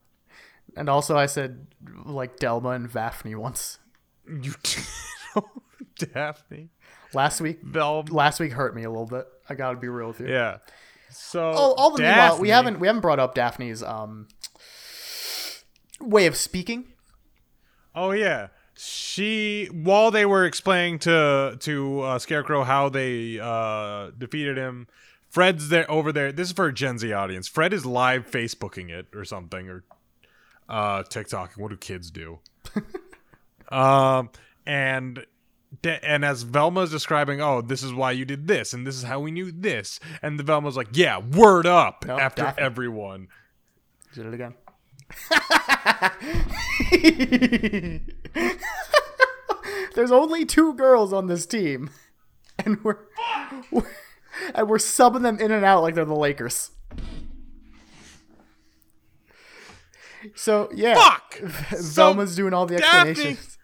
[0.78, 1.68] And also, I said
[2.06, 3.80] like Delma and Vaphne once
[4.28, 4.54] You
[6.14, 6.70] Daphne,
[7.14, 7.60] last week.
[7.64, 8.12] Velma.
[8.14, 9.26] Last week hurt me a little bit.
[9.50, 10.28] I gotta be real with you.
[10.28, 10.58] Yeah.
[11.10, 14.28] So Oh, all the meanwhile, we haven't we haven't brought up Daphne's um
[16.02, 16.86] way of speaking.
[17.94, 18.48] Oh yeah.
[18.78, 24.88] She while they were explaining to to uh, Scarecrow how they uh, defeated him,
[25.30, 26.32] Fred's there over there.
[26.34, 27.48] This is for a Gen Z audience.
[27.48, 29.84] Fred is live Facebooking it or something or
[30.68, 31.54] uh, TikTok.
[31.54, 32.40] What do kids do?
[33.70, 34.30] um,
[34.66, 35.26] and
[35.82, 39.04] da- and as Velma's describing, oh, this is why you did this, and this is
[39.04, 42.62] how we knew this, and the Velma's like, yeah, word up No, after Daphne.
[42.64, 43.28] everyone.
[44.14, 44.54] Did it again.
[49.96, 51.90] There's only two girls on this team,
[52.60, 52.98] and we're,
[53.72, 53.88] we're
[54.54, 56.72] and we're subbing them in and out like they're the Lakers.
[60.36, 61.38] So yeah, Fuck.
[61.80, 63.58] Velma's doing all the Daphne- explanations.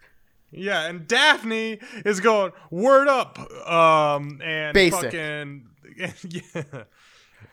[0.54, 5.02] Yeah, and Daphne is going word up, um, and Basic.
[5.02, 6.62] fucking yeah.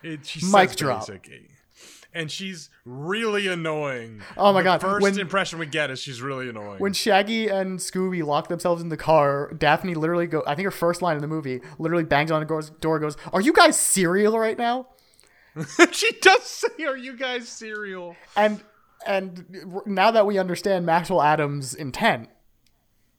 [0.04, 1.08] It, she Mic drop.
[1.08, 1.30] basic.
[2.14, 4.24] And she's really annoying.
[4.36, 6.80] Oh my The God, First when- impression we get is she's really annoying.
[6.80, 10.44] When Shaggy and Scooby lock themselves in the car, Daphne literally go.
[10.48, 13.42] I think her first line in the movie literally bangs on the door, goes, "Are
[13.42, 14.88] you guys cereal right now?"
[15.92, 18.64] she does say, "Are you guys cereal?" And
[19.06, 19.46] and
[19.86, 22.30] now that we understand Maxwell Atoms' intent,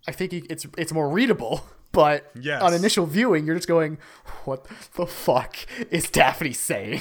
[0.09, 1.65] I think it's it's more readable.
[1.93, 2.63] But Yes.
[2.63, 3.99] on initial viewing, you're just going,
[4.45, 5.57] "What the fuck
[5.91, 7.01] is Daphne saying?"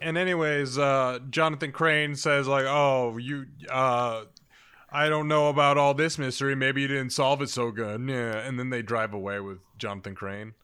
[0.00, 4.24] And anyways, uh, Jonathan Crane says like, "Oh, you, uh,
[4.90, 6.54] I don't know about all this mystery.
[6.54, 10.14] Maybe you didn't solve it so good." Yeah, and then they drive away with Jonathan
[10.14, 10.54] Crane.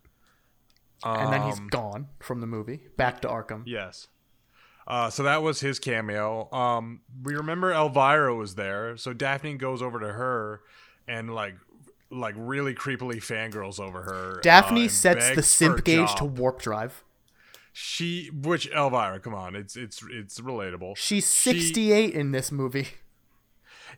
[1.05, 3.65] And then he's gone from the movie, back to Arkham.
[3.67, 4.09] Yes.
[4.87, 6.51] Uh, so that was his cameo.
[6.51, 10.61] Um, we remember Elvira was there, so Daphne goes over to her
[11.07, 11.57] and like,
[12.11, 14.39] like really creepily fangirls over her.
[14.39, 17.03] uh, Daphne and sets the simp gauge to warp drive.
[17.77, 19.19] She, which Elvira?
[19.19, 20.97] Come on, it's it's it's relatable.
[20.97, 22.87] She's She- 68 in this movie.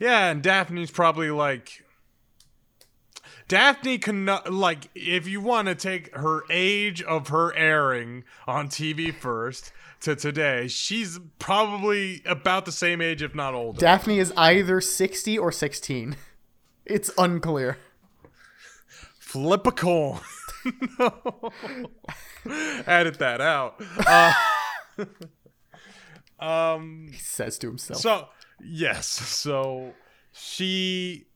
[0.01, 1.85] Yeah, and Daphne's probably like.
[3.49, 9.15] Daphne can like if you want to take her age of her airing on TV
[9.15, 13.79] first to today, she's probably about the same age, if not older.
[13.79, 16.17] Daphne is either 60 or 16.
[16.87, 17.77] It's unclear.
[19.19, 20.21] Flip a coin.
[20.99, 21.53] no.
[22.87, 23.81] Edit that out.
[24.07, 24.33] Uh,
[26.45, 27.09] um.
[27.13, 28.01] He says to himself.
[28.01, 28.29] So
[28.63, 29.07] yes.
[29.07, 29.95] So
[30.33, 31.27] she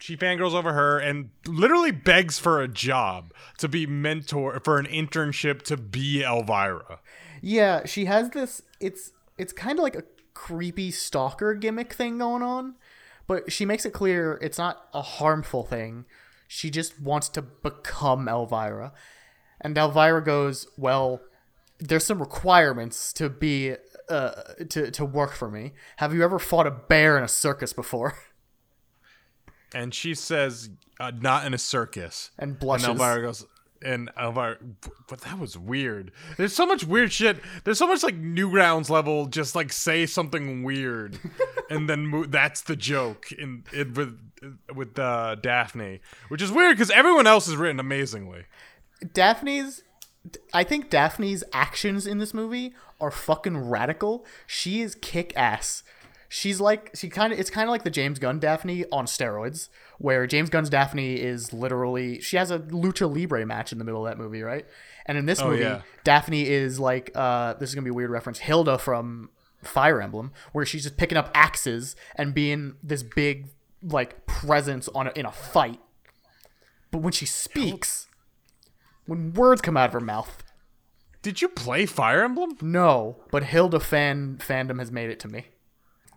[0.00, 4.86] she fangirls over her and literally begs for a job to be mentor for an
[4.86, 7.00] internship to be Elvira.
[7.40, 8.62] Yeah, she has this.
[8.80, 10.04] It's it's kind of like a
[10.34, 12.76] creepy stalker gimmick thing going on,
[13.26, 16.04] but she makes it clear it's not a harmful thing.
[16.46, 18.92] She just wants to become Elvira,
[19.60, 21.20] and Elvira goes, "Well,
[21.78, 23.74] there's some requirements to be
[24.08, 25.72] uh to to work for me.
[25.96, 28.14] Have you ever fought a bear in a circus before?"
[29.74, 32.88] and she says, uh, "Not in a circus." And blushes.
[32.88, 33.46] And Elvira goes,
[33.82, 34.58] and Elvira,
[35.08, 36.10] but that was weird.
[36.36, 37.38] There's so much weird shit.
[37.64, 41.18] There's so much like Newgrounds level, just like say something weird,
[41.70, 44.18] and then mo- that's the joke in it with
[44.74, 48.44] with uh, Daphne, which is weird because everyone else is written amazingly.
[49.12, 49.82] Daphne's
[50.52, 54.26] I think Daphne's actions in this movie are fucking radical.
[54.46, 55.82] She is kick ass.
[56.28, 59.68] She's like she kind of it's kind of like the James Gunn Daphne on steroids,
[59.98, 64.04] where James Gunn's Daphne is literally she has a lucha libre match in the middle
[64.06, 64.66] of that movie, right?
[65.06, 65.82] And in this movie, yeah.
[66.04, 69.30] Daphne is like uh this is going to be a weird reference, Hilda from
[69.62, 73.46] Fire Emblem, where she's just picking up axes and being this big
[73.82, 75.80] like presence on a, in a fight.
[76.90, 78.07] But when she speaks,
[79.08, 80.44] when words come out of her mouth,
[81.22, 82.56] Did you play Fire Emblem?
[82.62, 85.46] no, but Hilda fan fandom has made it to me.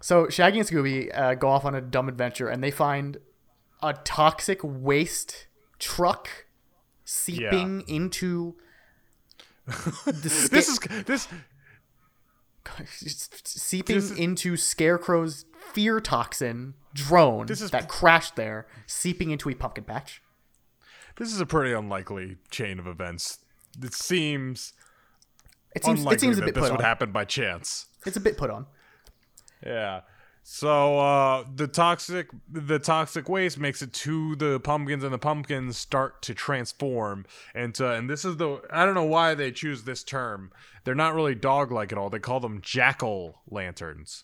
[0.02, 3.18] So Shaggy and Scooby uh, go off on a dumb adventure, and they find
[3.82, 5.48] a toxic waste
[5.80, 6.28] truck
[7.06, 8.56] seeping into
[9.66, 9.72] the
[10.30, 11.28] sca- This is this.
[13.46, 19.56] seeping is- into Scarecrow's fear toxin drone This is- that crashed there, seeping into a
[19.56, 20.22] pumpkin patch.
[21.18, 23.40] This is a pretty unlikely chain of events.
[23.82, 24.74] It seems
[25.76, 26.86] It seems unlikely it seems a that bit this put would on.
[26.86, 27.88] happen by chance.
[28.06, 28.66] It's a bit put on.
[29.66, 30.02] Yeah.
[30.44, 35.78] So uh, the toxic the toxic waste makes it to the pumpkins, and the pumpkins
[35.78, 37.88] start to transform into.
[37.90, 40.52] And this is the I don't know why they choose this term.
[40.84, 42.10] They're not really dog like at all.
[42.10, 44.24] They call them jackal lanterns.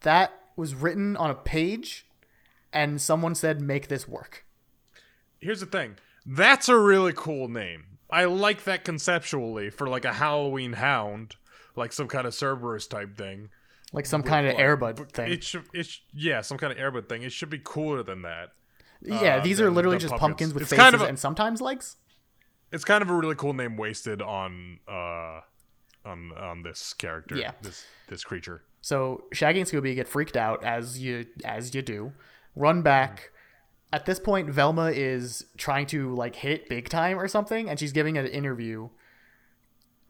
[0.00, 2.06] That was written on a page,
[2.70, 4.44] and someone said, "Make this work."
[5.44, 5.96] Here's the thing.
[6.26, 7.84] That's a really cool name.
[8.10, 11.36] I like that conceptually for like a Halloween hound,
[11.76, 13.50] like some kind of Cerberus type thing.
[13.92, 15.32] Like some kind of Like, airbud thing.
[15.32, 17.22] It should, it sh- yeah, some kind of airbud thing.
[17.22, 18.50] It should be cooler than that.
[19.02, 20.50] yeah, uh, these are literally just pumpkins.
[20.50, 21.96] pumpkins with It's faces kind of a- and sometimes legs.
[22.72, 25.40] It's kind of a really cool name wasted on uh
[26.04, 27.36] on on this character.
[27.36, 27.52] Yeah.
[27.62, 28.62] This this creature.
[28.80, 32.12] So Shaggy and Scooby get freaked out as you as you do.
[32.56, 33.30] Run back.
[33.94, 37.78] At this point, Velma is trying to like hit it big time or something, and
[37.78, 38.88] she's giving an interview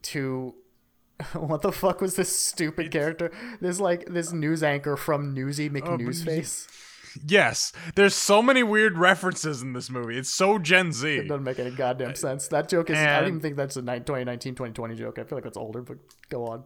[0.05, 0.55] to
[1.35, 3.31] what the fuck was this stupid character?
[3.61, 6.67] This like this news anchor from Newsy McNewsface.
[7.27, 10.17] Yes, there's so many weird references in this movie.
[10.17, 11.17] It's so Gen Z.
[11.17, 12.49] It doesn't make any goddamn sense.
[12.49, 12.97] That joke is.
[12.97, 15.19] I don't even think that's a ni- 2019 2020 joke.
[15.19, 15.99] I feel like that's older, but
[16.31, 16.65] go on.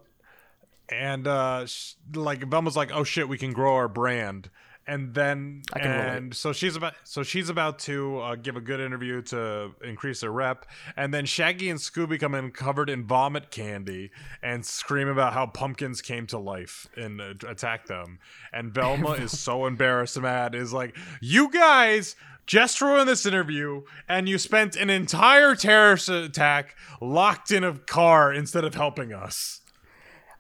[0.88, 4.50] And uh sh- like Velma's like, "Oh shit, we can grow our brand."
[4.88, 6.16] And then I can relate.
[6.16, 10.22] and so she's about so she's about to uh, give a good interview to increase
[10.22, 10.64] her rep.
[10.96, 14.10] And then Shaggy and Scooby come in covered in vomit candy
[14.42, 18.18] and scream about how pumpkins came to life and uh, attack them.
[18.52, 23.82] And Velma is so embarrassed and mad is like you guys just ruined this interview
[24.08, 29.60] and you spent an entire terrorist attack locked in a car instead of helping us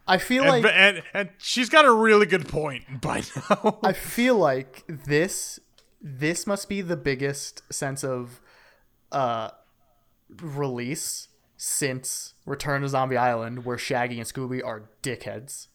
[0.08, 3.92] I feel and, like and, and she's got a really good point by now I
[3.92, 5.60] feel like this
[6.00, 8.40] this must be the biggest sense of
[9.12, 9.50] uh
[10.42, 15.68] release since Return to Zombie Island where Shaggy and Scooby are dickheads.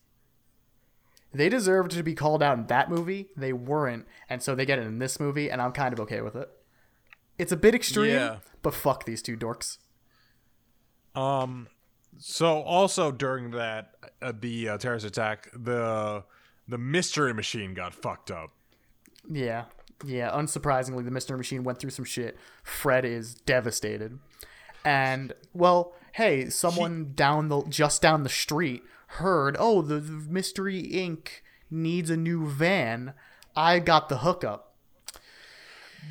[1.33, 3.29] They deserved to be called out in that movie.
[3.35, 6.21] They weren't, and so they get it in this movie, and I'm kind of okay
[6.21, 6.47] with it.
[7.39, 8.37] It's a bit extreme, Yeah.
[8.61, 9.79] but fuck these two dorks.
[11.15, 11.67] Um,
[12.17, 16.23] so also during that uh, the uh, terrorist attack, the
[16.67, 18.51] the mystery machine got fucked up.
[19.29, 19.65] Yeah,
[20.05, 20.31] yeah.
[20.31, 22.37] Unsurprisingly, the Mystery Machine went through some shit.
[22.63, 24.19] Fred is devastated,
[24.83, 30.81] and well, hey, someone down the just down the street heard, oh, the, the Mystery
[30.83, 31.27] Inc.
[31.69, 33.13] needs a new van.
[33.55, 34.72] I got the hookup.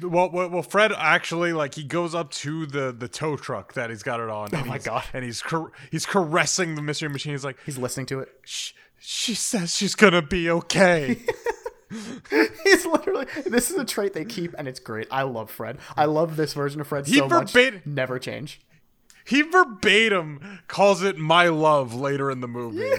[0.01, 3.91] Well, well, well, Fred actually like he goes up to the the tow truck that
[3.91, 4.49] he's got it on.
[4.53, 5.05] Oh my God.
[5.13, 7.33] And he's car- he's caressing the mystery machine.
[7.33, 8.29] He's like, He's listening to it.
[8.99, 11.19] She says she's gonna be okay.
[12.65, 13.27] He's literally.
[13.45, 15.09] This is a trait they keep, and it's great.
[15.11, 15.79] I love Fred.
[15.97, 17.55] I love this version of Fred He so much.
[17.85, 18.61] Never change.
[19.27, 22.91] he verbatim calls it my love later in the movie.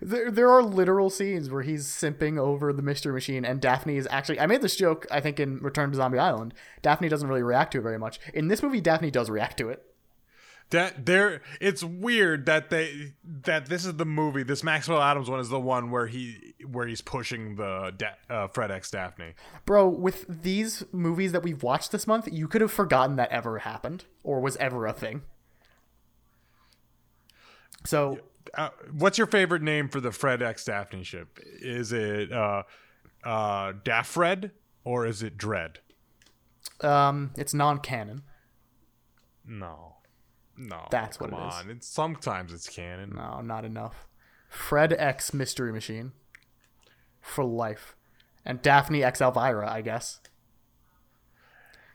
[0.00, 4.08] There, there are literal scenes where he's simping over the mystery machine, and Daphne is
[4.10, 4.40] actually.
[4.40, 6.54] I made this joke, I think, in Return to Zombie Island.
[6.82, 8.20] Daphne doesn't really react to it very much.
[8.34, 9.84] In this movie, Daphne does react to it.
[10.70, 14.44] That there, it's weird that they that this is the movie.
[14.44, 18.46] This Maxwell Atoms one is the one where he where he's pushing the da- uh,
[18.46, 19.34] Fred X Daphne.
[19.66, 23.58] Bro, with these movies that we've watched this month, you could have forgotten that ever
[23.58, 25.22] happened or was ever a thing.
[27.84, 28.20] So,
[28.54, 31.38] Uh, what's your favorite name for the Fred X Daphne ship?
[31.60, 32.62] Is it uh,
[33.24, 34.50] uh, Daffred
[34.84, 35.78] or is it Dread?
[36.80, 38.22] Um, it's non-canon.
[39.46, 39.96] No,
[40.56, 40.86] no.
[40.90, 41.54] That's what it is.
[41.54, 41.70] on.
[41.70, 43.12] It's sometimes it's canon.
[43.16, 44.06] No, not enough.
[44.48, 46.12] Fred X Mystery Machine
[47.20, 47.94] for life,
[48.44, 50.20] and Daphne X Elvira, I guess.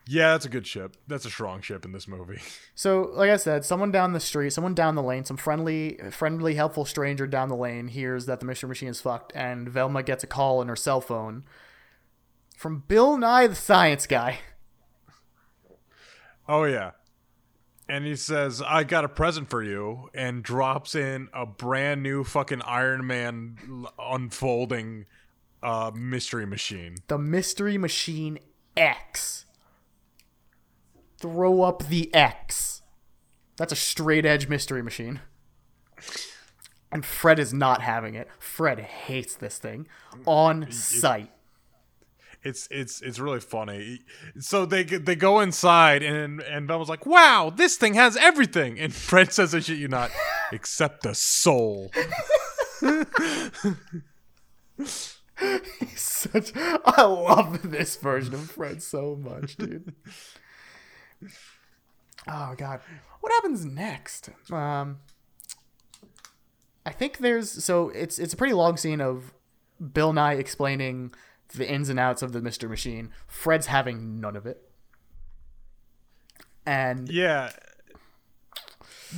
[0.08, 0.98] Yeah, that's a good ship.
[1.08, 2.40] That's a strong ship in this movie.
[2.78, 6.56] So, like I said, someone down the street, someone down the lane, some friendly, friendly,
[6.56, 10.22] helpful stranger down the lane hears that the Mystery Machine is fucked, and Velma gets
[10.22, 11.46] a call on her cell phone
[12.58, 14.40] from Bill Nye the Science Guy.
[16.50, 16.92] Oh yeah.
[17.88, 22.26] And he says, "I got a present for you," and drops in a brand new
[22.26, 25.06] fucking Iron Man unfolding
[25.64, 26.98] uh, mystery machine.
[27.08, 28.40] The Mystery Machine
[28.76, 29.45] X.
[31.20, 32.82] Throw up the X.
[33.58, 35.22] That's a straight edge Mystery Machine.
[36.92, 38.30] And Fred is not having it.
[38.40, 39.88] Fred hates this thing
[40.26, 41.32] on sight.
[42.44, 44.02] It's it's it's really funny.
[44.40, 48.94] So they they go inside and and Velma's like, "Wow, this thing has everything." And
[49.10, 50.12] Fred says, "I shit you not,
[50.52, 51.92] except the soul."
[54.78, 59.94] He's Such I love this version of Fred so much, dude.
[62.28, 62.82] Oh god.
[63.22, 64.30] What happens next?
[64.52, 65.00] Um
[66.86, 69.34] I think there's so it's it's a pretty long scene of
[69.94, 71.12] Bill Nye explaining
[71.56, 72.70] the ins and outs of the Mr.
[72.70, 73.12] Machine.
[73.28, 74.70] Fred's having none of it.
[76.66, 77.52] And Yeah.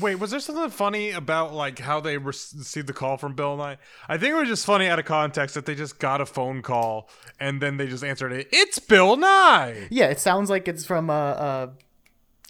[0.01, 3.77] Wait, was there something funny about like how they received the call from Bill Nye?
[4.07, 6.61] I think it was just funny out of context that they just got a phone
[6.61, 8.47] call and then they just answered it.
[8.51, 9.87] It's Bill Nye.
[9.89, 11.67] yeah, it sounds like it's from uh uh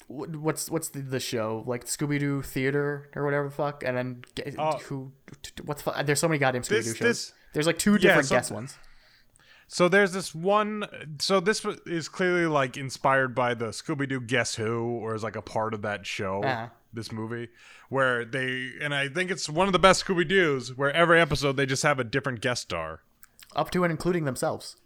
[0.08, 4.22] what's what's the, the show like Scooby Doo Theater or whatever the fuck, and then
[4.36, 4.78] ge- Oh.
[4.80, 5.12] who
[5.66, 7.00] what's fu- there's so many goddamn Scooby Doo shows.
[7.00, 8.78] this- there's like two different so- guest ones.
[9.70, 10.86] So there's this one.
[11.20, 15.36] So this is clearly like inspired by the Scooby Doo Guess Who, or is like
[15.36, 16.42] a part of that show.
[16.44, 16.68] Uh-huh.
[16.94, 17.50] This movie,
[17.90, 21.58] where they and I think it's one of the best Scooby Doo's, where every episode
[21.58, 23.02] they just have a different guest star.
[23.56, 24.78] up to and including themselves.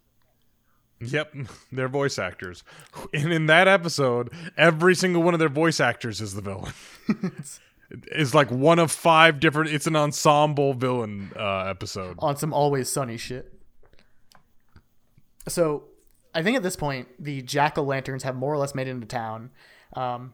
[1.02, 1.34] Yep,
[1.72, 2.64] they're voice actors,
[3.14, 6.74] and in that episode, every single one of their voice actors is the villain.
[8.10, 9.70] It's like one of five different.
[9.72, 12.16] It's an ensemble villain uh, episode.
[12.20, 13.54] on some always sunny shit.
[15.48, 15.84] So,
[16.34, 18.92] I think at this point the jack o' lanterns have more or less made it
[18.92, 19.50] into town.
[19.94, 20.34] Um,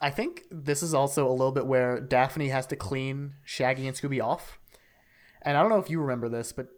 [0.00, 3.96] I think this is also a little bit where Daphne has to clean Shaggy and
[3.96, 4.58] Scooby off.
[5.42, 6.68] And I don't know if you remember this, but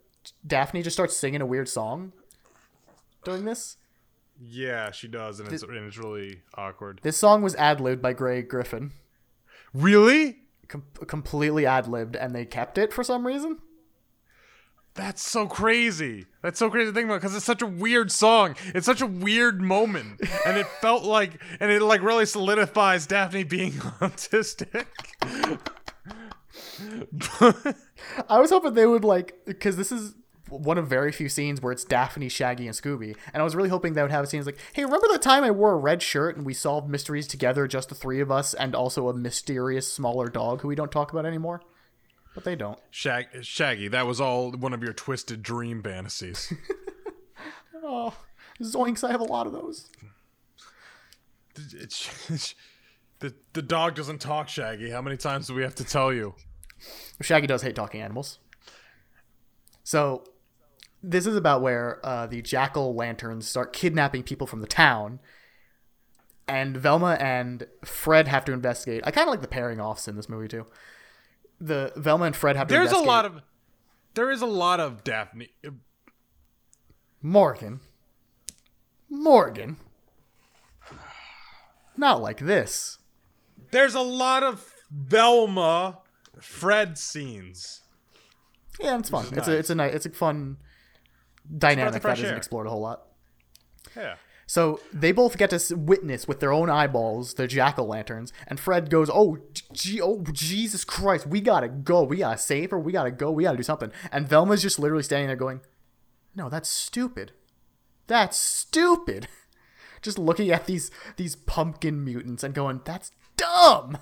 [0.45, 2.13] Daphne just starts singing a weird song
[3.23, 3.77] during this.
[4.43, 6.99] Yeah, she does, and it's and it's really awkward.
[7.03, 8.91] This song was ad libbed by Grey Griffin,
[9.73, 10.37] Really?
[10.67, 13.59] Com- completely ad libbed, and they kept it for some reason.
[14.93, 16.25] That's so crazy.
[16.41, 18.55] That's so crazy to think about because it's such a weird song.
[18.73, 23.43] It's such a weird moment, and it felt like, and it like really solidifies Daphne
[23.43, 24.87] being autistic.
[28.29, 30.15] I was hoping they would like because this is
[30.51, 33.69] one of very few scenes where it's Daphne, Shaggy, and Scooby, and I was really
[33.69, 36.37] hoping they would have scenes like, "Hey, remember the time I wore a red shirt
[36.37, 40.27] and we solved mysteries together, just the three of us, and also a mysterious smaller
[40.27, 41.61] dog who we don't talk about anymore?"
[42.35, 42.79] But they don't.
[42.91, 46.53] Shag- Shaggy, that was all one of your twisted dream fantasies.
[47.83, 48.13] Oh,
[48.61, 49.03] zoinks!
[49.03, 49.89] I have a lot of those.
[53.19, 54.89] The the dog doesn't talk, Shaggy.
[54.89, 56.35] How many times do we have to tell you?
[57.21, 58.39] Shaggy does hate talking animals.
[59.83, 60.23] So,
[61.03, 65.19] this is about where uh, the jackal lanterns start kidnapping people from the town,
[66.47, 69.03] and Velma and Fred have to investigate.
[69.05, 70.65] I kind of like the pairing offs in this movie too.
[71.59, 72.73] The Velma and Fred have to.
[72.73, 73.41] There's a lot of
[74.13, 75.49] there is a lot of Daphne.
[77.21, 77.79] Morgan.
[79.09, 79.77] Morgan.
[81.97, 82.97] Not like this.
[83.71, 85.99] There's a lot of Velma
[86.39, 87.81] Fred scenes.
[88.79, 89.25] Yeah, it's fun.
[89.31, 89.59] It's a nice.
[89.59, 90.57] it's a nice it's a fun
[91.57, 92.37] dynamic that isn't air.
[92.37, 93.07] explored a whole lot.
[93.95, 94.15] Yeah.
[94.51, 98.59] So they both get to witness with their own eyeballs the jack o' lanterns, and
[98.59, 99.37] Fred goes, "Oh,
[99.71, 102.03] gee, oh, Jesus Christ, we gotta go.
[102.03, 102.79] We gotta save her.
[102.79, 103.31] We gotta go.
[103.31, 105.61] We gotta do something." And Velma's just literally standing there going,
[106.35, 107.31] "No, that's stupid.
[108.07, 109.29] That's stupid."
[110.01, 113.99] Just looking at these these pumpkin mutants and going, "That's dumb."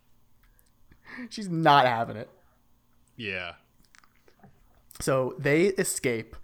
[1.28, 2.30] She's not having it.
[3.14, 3.52] Yeah.
[5.00, 6.36] So they escape.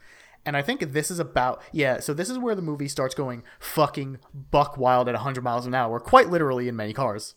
[0.44, 3.42] And I think this is about yeah, so this is where the movie starts going
[3.58, 7.34] fucking buck wild at 100 miles an hour, quite literally in many cars.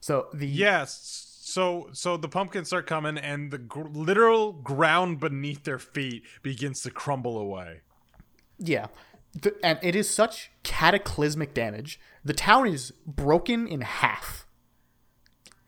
[0.00, 1.26] So the Yes.
[1.42, 6.82] So so the pumpkins start coming, and the gr- literal ground beneath their feet begins
[6.82, 7.80] to crumble away.
[8.58, 8.86] Yeah.
[9.32, 12.00] The, and it is such cataclysmic damage.
[12.24, 14.46] The town is broken in half.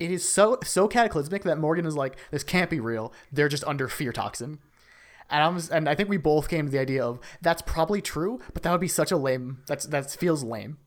[0.02, 3.12] It is so so cataclysmic that Morgan is like, this can't be real.
[3.30, 4.58] They're just under fear toxin.
[5.30, 8.40] And I'm and I think we both came to the idea of that's probably true,
[8.52, 10.78] but that would be such a lame that's that feels lame.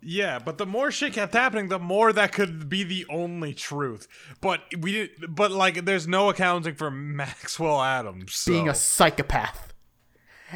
[0.00, 4.08] Yeah, but the more shit kept happening, the more that could be the only truth.
[4.40, 5.34] But we didn't.
[5.34, 8.52] But like, there's no accounting for Maxwell Atoms so.
[8.52, 9.74] Being a psychopath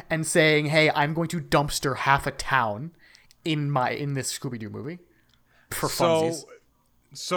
[0.09, 2.93] and saying, "Hey, I'm going to dumpster half a town
[3.45, 4.99] in my in this Scooby Doo movie
[5.69, 6.49] for funsies." so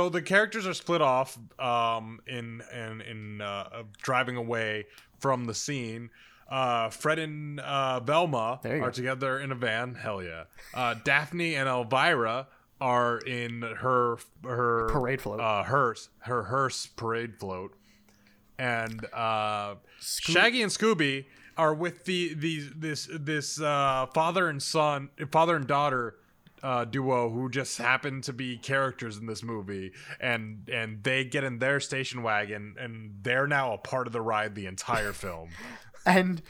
[0.09, 4.87] the characters are split off um in in in uh, driving away
[5.19, 6.11] from the scene
[6.51, 8.91] uh fred and uh velma are go.
[8.91, 10.45] together in a van hell yeah
[10.75, 12.47] uh daphne and elvira
[12.81, 15.41] are in her her Parade float.
[15.41, 17.75] uh hearse her hearse parade float
[18.59, 21.25] and uh shaggy and scooby
[21.57, 26.17] are with the the this this uh father and son father and daughter
[26.63, 31.45] uh, duo who just happen to be characters in this movie, and and they get
[31.45, 35.51] in their station wagon, and they're now a part of the ride the entire film.
[36.05, 36.43] And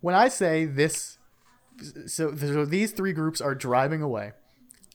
[0.00, 1.18] when I say this,
[2.06, 4.32] so, so these three groups are driving away,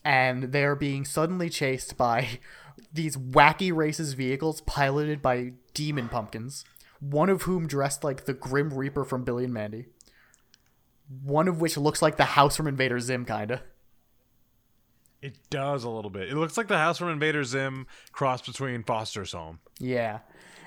[0.04, 2.40] and they are being suddenly chased by
[2.92, 6.64] these wacky racist vehicles piloted by demon pumpkins.
[6.98, 9.86] One of whom dressed like the Grim Reaper from Billy and Mandy.
[11.22, 13.62] One of which looks like the house from Invader Zim, kinda.
[15.22, 16.28] It does a little bit.
[16.28, 19.58] It looks like the house from Invader Zim cross between Foster's Home.
[19.78, 20.20] Yeah.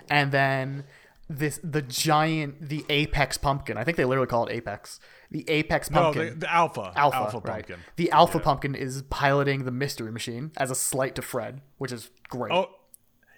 [0.10, 0.84] And then
[1.30, 3.78] this the giant the apex pumpkin.
[3.78, 5.00] I think they literally call it apex.
[5.32, 6.28] The apex No, pumpkin.
[6.40, 7.46] the, the alpha, Alpha, alpha right.
[7.68, 7.80] pumpkin.
[7.96, 12.12] The Alpha Pumpkin is piloting the Mystery Machine as a slight to Fred, which is
[12.30, 12.52] great.
[12.54, 12.70] Oh,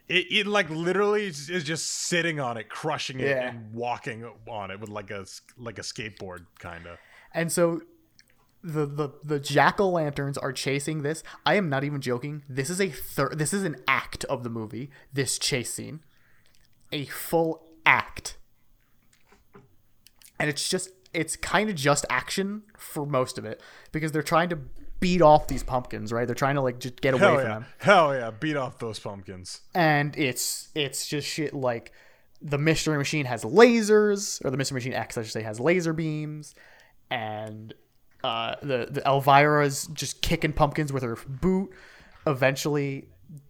[0.10, 3.50] it, it like literally is just sitting on it, crushing it, Yeah.
[3.50, 5.26] and walking on it with like a
[5.58, 6.98] like a skateboard kind of.
[7.34, 7.82] And so
[8.66, 11.22] the the the jack o' lanterns are chasing this.
[11.46, 12.44] I am not even joking.
[12.50, 13.38] This is a third.
[13.38, 14.90] This is an act of the movie.
[15.14, 16.00] This chase scene,
[16.92, 18.38] a full act,
[20.40, 23.62] and it's just it's kind of just action for most of it
[23.92, 24.58] because they're trying to
[25.00, 26.26] beat off these pumpkins, right?
[26.26, 27.66] They're trying to like just get away Hell from yeah, them.
[27.78, 28.32] hell yeah!
[28.32, 29.62] Beat off those pumpkins.
[29.74, 31.92] and it's it's just shit like
[32.42, 35.94] the mystery machine has lasers or the mystery machine x i should say has laser
[35.94, 36.54] beams
[37.10, 37.74] and
[38.26, 41.70] uh, the the elvira is just kicking pumpkins with her boot
[42.26, 43.08] eventually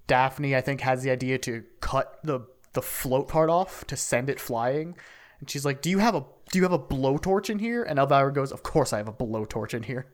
[0.08, 2.40] daphne i think has the idea to cut the
[2.74, 4.96] the float part off to send it flying
[5.40, 7.98] and she's like do you have a do you have a blowtorch in here and
[8.00, 10.06] elvira goes of course i have a blowtorch in here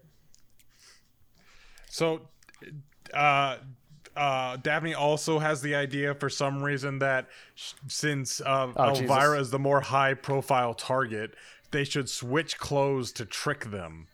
[1.89, 2.21] So,
[3.13, 3.57] uh,
[4.15, 9.09] uh, Daphne also has the idea for some reason that sh- since uh, Oh, Jesus.
[9.09, 11.35] Elvira is the more high profile target,
[11.71, 14.07] they should switch clothes to trick them.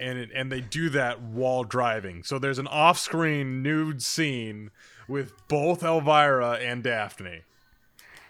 [0.00, 2.22] And, it, and they do that while driving.
[2.22, 4.70] So there's an off screen nude scene
[5.06, 7.42] with both Elvira and Daphne.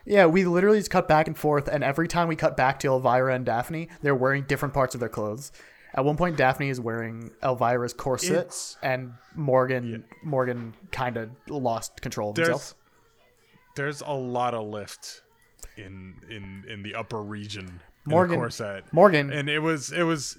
[0.04, 2.88] Yeah, we literally just cut back and forth, and every time we cut back to
[2.88, 5.52] Elvira and Daphne, they're wearing different parts of their clothes.
[5.94, 12.00] At one point, Daphne is wearing Elvira's corset, It's- and Morgan Morgan kind of lost
[12.00, 12.74] control of There's himself.
[13.76, 15.22] there's a lot of lift
[15.76, 17.80] in in in the upper region.
[18.06, 18.84] Morgan- in the corset.
[18.92, 19.32] Morgan.
[19.32, 20.38] and it was it was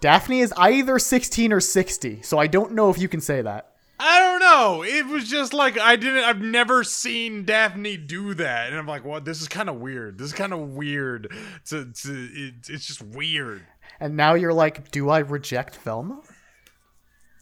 [0.00, 3.66] Daphne is either 16 or 60, so I don't know if you can say that.
[3.98, 4.82] I don't know.
[4.82, 6.24] It was just like I didn't.
[6.24, 9.26] I've never seen Daphne do that, and I'm like, "What?
[9.26, 10.16] This is kind of weird.
[10.16, 11.30] This is kind of weird.
[11.66, 13.66] To, to it, it's just weird."
[14.00, 16.22] And now you're like, do I reject Velma?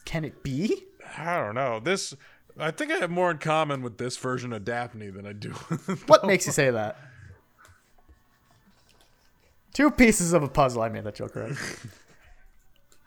[0.04, 0.84] Can it be?
[1.16, 1.78] I don't know.
[1.78, 2.14] This.
[2.58, 5.50] I think I have more in common with this version of Daphne than I do.
[6.08, 6.98] What makes you say that?
[9.72, 10.82] Two pieces of a puzzle.
[10.82, 11.52] I made that joke right.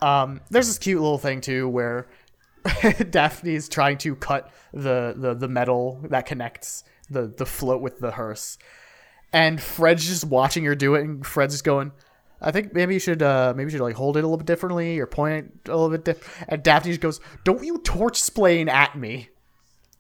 [0.02, 2.08] um, there's this cute little thing too where
[3.10, 8.12] Daphne's trying to cut the, the the metal that connects the the float with the
[8.12, 8.58] hearse,
[9.34, 11.92] and Fred's just watching her do it, and Fred's just going.
[12.44, 14.48] I think maybe you should uh, maybe you should like hold it a little bit
[14.48, 16.46] differently or point it a little bit different.
[16.50, 19.30] And Daphne just goes, "Don't you torch splain at me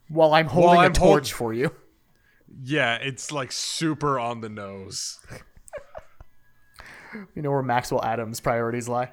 [0.07, 1.71] while I'm holding I'm a hold- torch for you."
[2.63, 5.19] yeah, it's like super on the nose.
[7.35, 9.11] You know where Maxwell Atoms' priorities lie.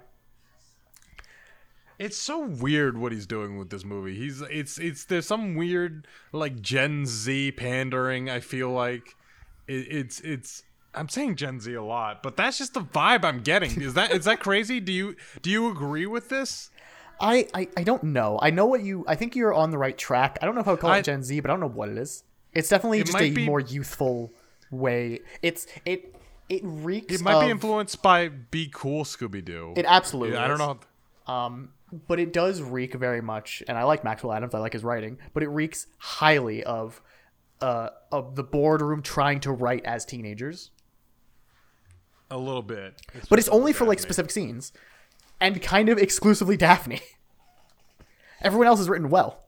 [1.98, 4.14] It's so weird what he's doing with this movie.
[4.14, 8.30] He's it's it's there's some weird like Gen Z pandering.
[8.30, 9.16] I feel like
[9.66, 10.62] it, it's it's.
[10.94, 13.80] I'm saying Gen Z a lot, but that's just the vibe I'm getting.
[13.82, 14.78] Is that is that crazy?
[14.80, 16.70] Do you do you agree with this?
[17.20, 18.38] I, I, I don't know.
[18.40, 19.04] I know what you.
[19.08, 20.38] I think you're on the right track.
[20.40, 21.66] I don't know if I would call I- it Gen Z, but I don't know
[21.68, 22.22] what it is.
[22.54, 24.32] It's definitely It just a be- more youthful
[24.70, 25.20] way.
[25.42, 26.14] It's it
[26.48, 27.12] it reeks.
[27.12, 29.74] It might be influenced by Be Cool Scooby Doo.
[29.76, 30.36] It absolutely.
[30.36, 31.32] I don't know.
[31.32, 34.54] Um, but it does reek very much, and I like Maxwell Atoms.
[34.54, 37.00] I like his writing, but it reeks highly of
[37.60, 40.70] uh of the boardroom trying to write as teenagers.
[42.30, 43.00] A little bit.
[43.30, 44.72] But it's only for like specific scenes,
[45.40, 47.00] and kind of exclusively Daphne.
[48.40, 49.44] Everyone else is written well.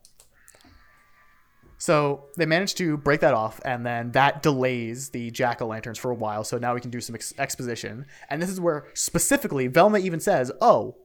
[1.80, 5.97] So they managed to break that off, and then that delays the jack o' lanterns
[5.97, 6.45] for a while.
[6.45, 8.05] So now we can do some ex- exposition.
[8.28, 10.97] And this is where specifically Velma even says, "Oh,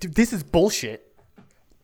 [0.00, 1.10] dude, this is bullshit.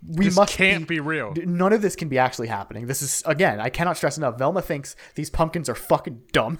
[0.06, 2.86] We This must can't be real." None of this can be actually happening.
[2.86, 4.38] This is again, I cannot stress enough.
[4.38, 6.58] Velma thinks these pumpkins are fucking dumb,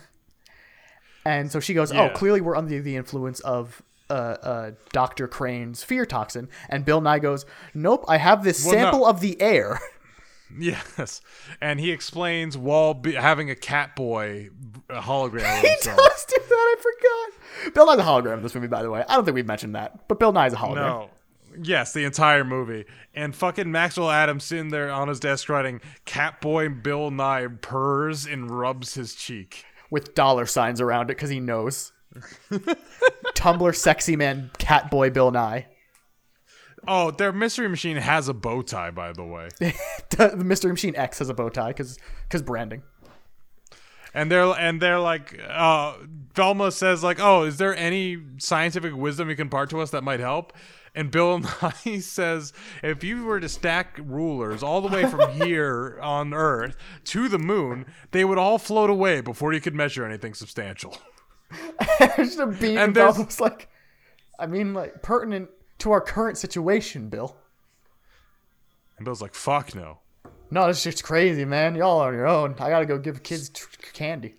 [1.24, 5.28] and so she goes, "Oh, clearly we're under the influence of." Uh, uh, Dr.
[5.28, 8.80] Crane's fear toxin, and Bill Nye goes, "Nope, I have this Well, no.
[8.80, 9.78] sample of the air."
[10.59, 11.20] Yes,
[11.61, 14.49] and he explains while be, having a cat boy
[14.88, 15.97] a hologram he himself.
[15.97, 16.53] does do that.
[16.53, 16.74] I
[17.62, 17.74] forgot.
[17.74, 19.05] Bill Nye's a hologram in this movie, by the way.
[19.09, 20.74] I don't think we've mentioned that, but Bill Nye's a hologram.
[20.74, 21.11] No.
[21.62, 22.86] Yes, the entire movie.
[23.14, 28.50] And fucking Maxwell Atoms sitting there on his desk writing Catboy Bill Nye purrs and
[28.50, 29.64] rubs his cheek.
[29.90, 31.92] with dollar signs around it because he knows.
[33.34, 35.66] Tumblr sexy man Catboy Bill Nye.
[36.88, 39.48] Oh, their mystery machine has a bow tie, by the way.
[40.11, 41.98] the Mystery Machine X has a bow tie because
[42.42, 42.82] branding.
[44.14, 45.94] And they're and they're like uh
[46.34, 50.02] Velma says like, "Oh, is there any scientific wisdom you can impart to us that
[50.02, 50.52] might help?"
[50.95, 55.99] And Bill Nye says, "If you were to stack rulers all the way from here
[56.03, 60.34] on Earth to the moon, they would all float away before you could measure anything
[60.34, 60.97] substantial."
[62.16, 63.68] just a beat And there's- almost like,
[64.38, 67.36] I mean, like pertinent to our current situation, Bill.
[68.97, 69.99] And Bill's like, "Fuck no."
[70.51, 71.76] No, this shit's crazy, man.
[71.76, 72.55] Y'all are on your own.
[72.59, 73.62] I gotta go give kids t-
[73.93, 74.34] candy.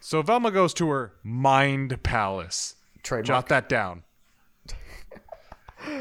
[0.00, 2.74] So Velma goes to her mind palace.
[3.04, 3.26] Trademark.
[3.26, 4.02] Jot that down.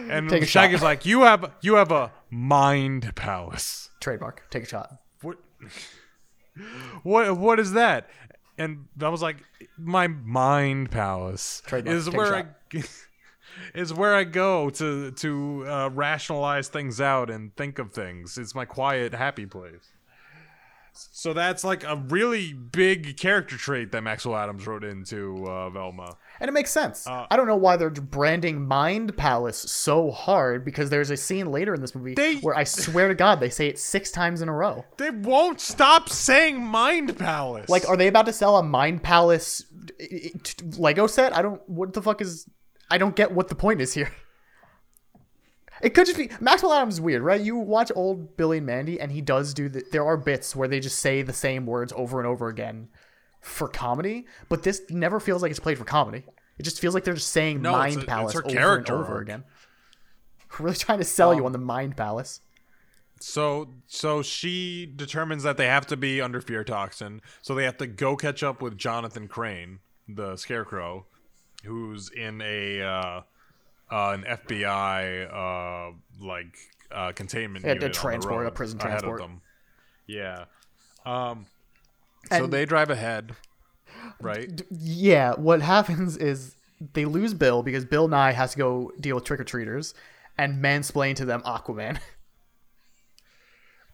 [0.10, 0.86] And Take a Shaggy's shot.
[0.86, 4.44] like, "You have you have a mind palace." Trademark.
[4.50, 4.98] Take a shot.
[5.22, 5.38] What?
[7.04, 7.38] What?
[7.38, 8.10] What is that?
[8.58, 9.38] And I was like,
[9.78, 11.96] my mind palace Trademark.
[11.96, 12.46] is Take where I
[13.76, 18.38] is where I go to to uh, rationalize things out and think of things.
[18.38, 19.92] It's my quiet, happy place.
[21.12, 26.18] So that's like a really big character trait that Maxwell Atoms wrote into uh, Velma.
[26.40, 27.08] And it makes sense.
[27.08, 31.52] Uh, I don't know why they're branding Mind Palace so hard because there's a scene
[31.52, 34.42] later in this movie They- where I swear to God they say it six times
[34.42, 34.86] in a row.
[34.98, 37.70] They won't stop saying mind palace.
[37.70, 39.64] Like, are they about to sell a Mind Palace
[40.02, 40.06] uh,
[40.78, 41.36] Lego set?
[41.36, 41.62] I don't.
[41.68, 42.48] What the fuck is?
[42.90, 44.12] I don't get what the point is here.
[45.82, 47.40] It could just be Maxwell Atoms is weird, right?
[47.40, 49.84] You watch old Billy and Mandy, and he does do the.
[49.92, 52.90] There are bits where they just say the same words over and over again
[53.42, 56.24] for comedy, but this never feels like it's played for comedy.
[56.58, 58.54] It just feels like they're just saying No, it's Mind a- it's Palace her over
[58.56, 59.22] character and over arc.
[59.24, 59.44] again.
[60.60, 62.40] Really trying to sell Um, you on the Mind Palace.
[63.20, 67.78] So so she determines that they have to be under fear toxin, so they have
[67.78, 71.06] to go catch up with Jonathan Crane, the scarecrow,
[71.66, 73.22] who's in a uh,
[73.92, 75.32] uh, an FBI
[75.92, 76.58] uh, like
[76.92, 79.22] uh, containment Yeah, a unit on the transport, a prison ahead of transport.
[79.22, 79.42] them.
[80.08, 80.46] Yeah.
[81.06, 81.46] Um
[82.32, 83.36] so And- they drive ahead,
[84.22, 84.62] right?
[84.70, 86.56] Yeah, what happens is
[86.94, 89.94] they lose Bill because Bill Nye has to go deal with trick or treaters
[90.38, 92.00] and mansplain to them Aquaman.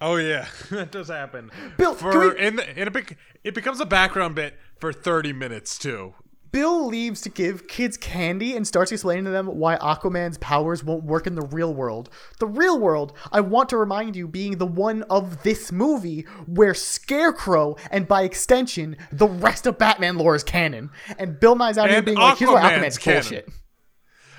[0.01, 1.49] Oh yeah, that does happen.
[1.77, 5.77] Bill, for we- and, and it, bec- it becomes a background bit for 30 minutes
[5.77, 6.13] too.
[6.53, 11.03] Bill leaves to give kids candy and starts explaining to them why Aquaman's powers won't
[11.03, 12.09] work in the real world.
[12.39, 16.75] The real world, I want to remind you, being the one of this movie where
[16.75, 20.91] Scarecrow and by extension the rest of Batman lore is canon.
[21.17, 23.21] And Bill Nye's out here And being like, here's why Aquaman's Aquaman's canon.
[23.23, 23.49] bullshit.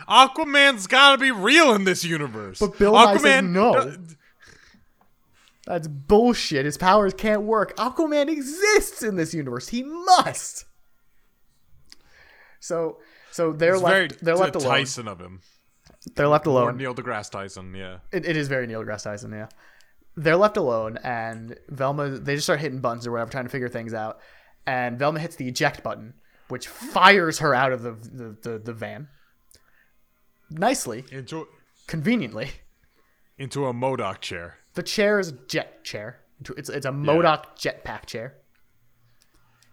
[0.08, 2.60] Aquaman's gotta be real in this universe.
[2.60, 3.90] But Bill Nye says no.
[3.90, 4.14] d-
[5.66, 6.64] That's bullshit.
[6.64, 7.74] His powers can't work.
[7.76, 9.68] Aquaman exists in this universe.
[9.68, 10.66] He must.
[12.64, 12.98] So,
[13.30, 13.94] so they're It's left.
[13.94, 14.70] very they're left alone.
[14.70, 15.40] Tyson of him.
[16.16, 16.76] They're left Or alone.
[16.78, 17.98] Neil deGrasse Tyson, yeah.
[18.12, 19.32] It, it is very Neil deGrasse Tyson.
[19.32, 19.48] Yeah,
[20.16, 22.08] they're left alone, and Velma.
[22.08, 24.18] They just start hitting buttons or whatever, trying to figure things out.
[24.66, 26.14] And Velma hits the eject button,
[26.48, 29.08] which fires her out of the the, the, the van.
[30.50, 31.46] Nicely, Into
[31.86, 32.50] conveniently,
[33.38, 34.58] into a MODOK chair.
[34.74, 36.20] the chair is a jet chair.
[36.56, 38.34] It's it's a MODOK jetpack chair,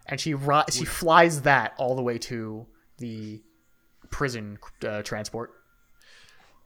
[0.06, 2.66] and she ri- she flies that all the way to
[3.02, 3.42] the
[4.10, 5.50] prison uh, transport.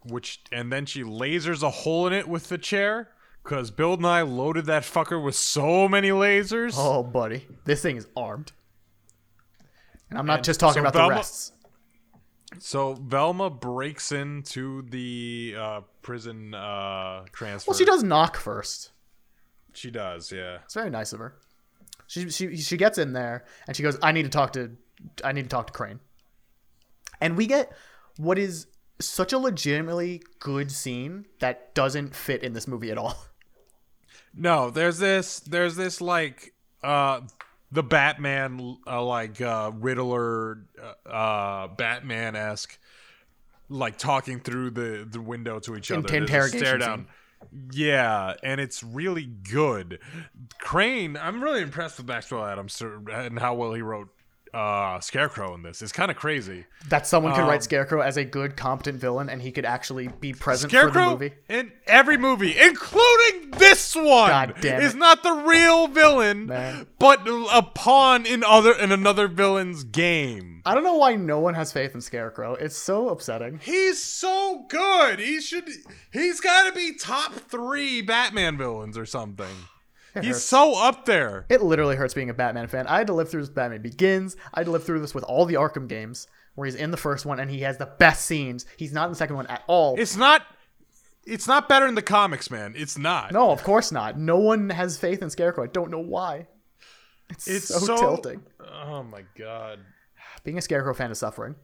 [0.05, 3.09] Which and then she lasers a hole in it with the chair,
[3.43, 6.75] Because Bill Nye loaded that fucker with so many lasers.
[6.77, 8.53] Oh, buddy, this thing is armed.
[10.11, 11.53] And I'm not And just talking so about Velma- the rests.
[12.61, 17.71] So Velma breaks into the uh, prison uh, transfer.
[17.71, 18.93] Well, she does knock first.
[19.75, 20.59] She does, yeah.
[20.65, 21.35] It's very nice of her.
[22.07, 24.71] She she she gets in there and she goes, "I need to talk to
[25.25, 25.99] I need to talk to Crane."
[27.21, 27.73] And we get
[28.17, 28.67] what is
[29.01, 33.17] such a legitimately good scene that doesn't fit in this movie at all.
[34.37, 35.41] No, there's this.
[35.41, 36.53] There's this like
[36.85, 37.23] uh,
[37.73, 42.79] the Batman uh, like uh, Riddler, uh, uh, Batman esque,
[43.71, 46.01] like talking through the the window to each other.
[46.01, 46.81] Interrogation stare scene.
[46.81, 47.07] down.
[47.73, 50.01] Yeah, and it's really good.
[50.59, 54.09] Crane, I'm really impressed with Maxwell Atoms and how well he wrote
[54.55, 55.83] uh, Scarecrow in this.
[55.83, 56.65] It's kind of crazy.
[56.89, 60.09] That someone could Um, write Scarecrow as a good, competent villain, and he could actually
[60.09, 61.33] be present for the movie.
[61.49, 64.99] in every movie, including this one, God damn is it.
[64.99, 66.87] not the real villain, Man.
[66.99, 70.63] but a pawn in other in another villain's game.
[70.65, 72.55] I don't know why no one has faith in Scarecrow.
[72.55, 73.61] It's so upsetting.
[73.63, 75.19] He's so good.
[75.21, 75.69] He should.
[76.13, 79.47] He's got to be top three Batman villains or something.
[80.23, 80.45] He's hurts.
[80.45, 81.47] so up there.
[81.49, 82.87] It literally hurts being a Batman fan.
[82.87, 84.37] I had to live through this Batman Begins.
[84.55, 86.97] I had to live through this with all the Arkham games, where he's in the
[86.97, 88.67] first one and he has the best scenes.
[88.77, 89.97] He's not in the second one at all.
[89.99, 90.43] It's not.
[91.25, 92.75] It's not better in the comics, man.
[92.77, 93.33] It's not.
[93.33, 94.17] no, of course not.
[94.17, 95.65] No one has faith in Scarecrow.
[95.65, 96.47] I don't know why.
[97.31, 98.43] It's, it's so, so, tilting.
[98.61, 99.81] Oh my god.
[100.45, 101.57] Being a Scarecrow fan is suffering.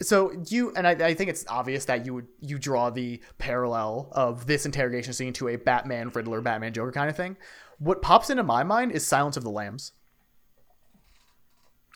[0.00, 4.08] So you and I, I think it's obvious that you would you draw the parallel
[4.12, 7.36] of this interrogation scene to a Batman Riddler, Batman Joker kind of thing.
[7.78, 9.92] What pops into my mind is Silence of the Lambs.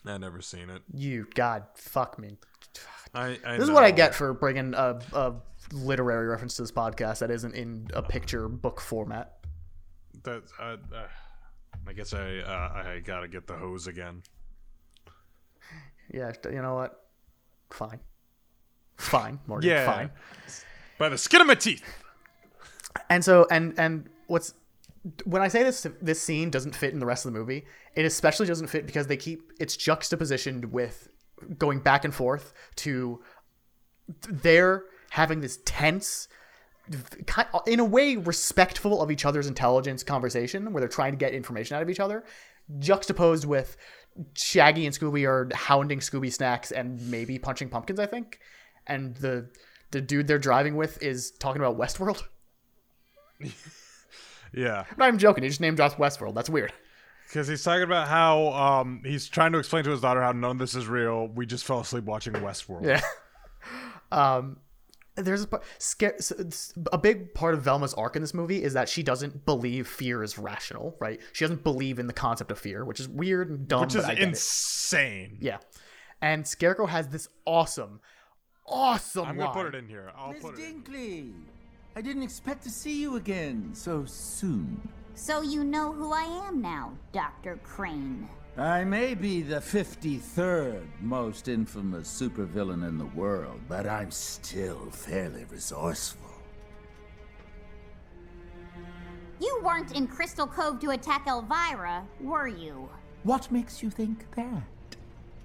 [0.05, 0.81] I never seen it.
[0.93, 2.37] You God, fuck me.
[3.13, 3.37] I.
[3.45, 5.33] I This is what I get for bringing a, a
[5.71, 9.37] literary reference to this podcast that isn't in a picture book format.
[10.23, 11.07] That uh, uh,
[11.87, 14.23] I guess I uh, I gotta get the hose again.
[16.13, 16.99] Yeah, you know what?
[17.69, 17.99] Fine.
[18.97, 19.69] Fine, Morgan.
[19.69, 19.85] Yeah.
[19.85, 20.11] Fine.
[20.97, 21.83] By the skin of my teeth.
[23.09, 24.53] And so, and and what's
[25.25, 28.05] when I say this this scene doesn't fit in the rest of the movie, it
[28.05, 31.09] especially doesn't fit because they keep it's juxtapositioned with
[31.57, 33.21] going back and forth to
[34.29, 36.27] they're having this tense
[37.65, 41.75] in a way respectful of each other's intelligence conversation where they're trying to get information
[41.75, 42.23] out of each other
[42.79, 43.77] juxtaposed with
[44.35, 48.39] shaggy and scooby are hounding scooby snacks and maybe punching pumpkins i think.
[48.85, 49.49] And the
[49.91, 52.23] the dude they're driving with is talking about westworld
[54.53, 55.43] Yeah, No, I'm not even joking.
[55.43, 56.35] He just named drops Westworld.
[56.35, 56.71] That's weird.
[57.27, 60.51] because he's talking about how um he's trying to explain to his daughter how none
[60.51, 61.27] of this is real.
[61.27, 62.85] We just fell asleep watching Westworld.
[62.85, 63.01] Yeah.
[64.11, 64.57] um,
[65.15, 68.63] there's a, part- scare, so it's- a big part of Velma's arc in this movie
[68.63, 71.19] is that she doesn't believe fear is rational, right?
[71.33, 73.81] She doesn't believe in the concept of fear, which is weird and dumb.
[73.81, 74.29] which is but I get it.
[74.29, 75.37] insane.
[75.39, 75.57] Yeah.
[76.21, 77.99] And Scarecrow has this awesome,
[78.65, 80.11] awesome I'm gonna put it in here.
[80.17, 80.65] I'll Miss put it.
[80.65, 81.45] In.
[81.95, 84.89] I didn't expect to see you again so soon.
[85.13, 87.59] So you know who I am now, Dr.
[87.61, 88.27] Crane.
[88.57, 95.45] I may be the 53rd most infamous supervillain in the world, but I'm still fairly
[95.45, 96.29] resourceful.
[99.39, 102.89] You weren't in Crystal Cove to attack Elvira, were you?
[103.23, 104.63] What makes you think that?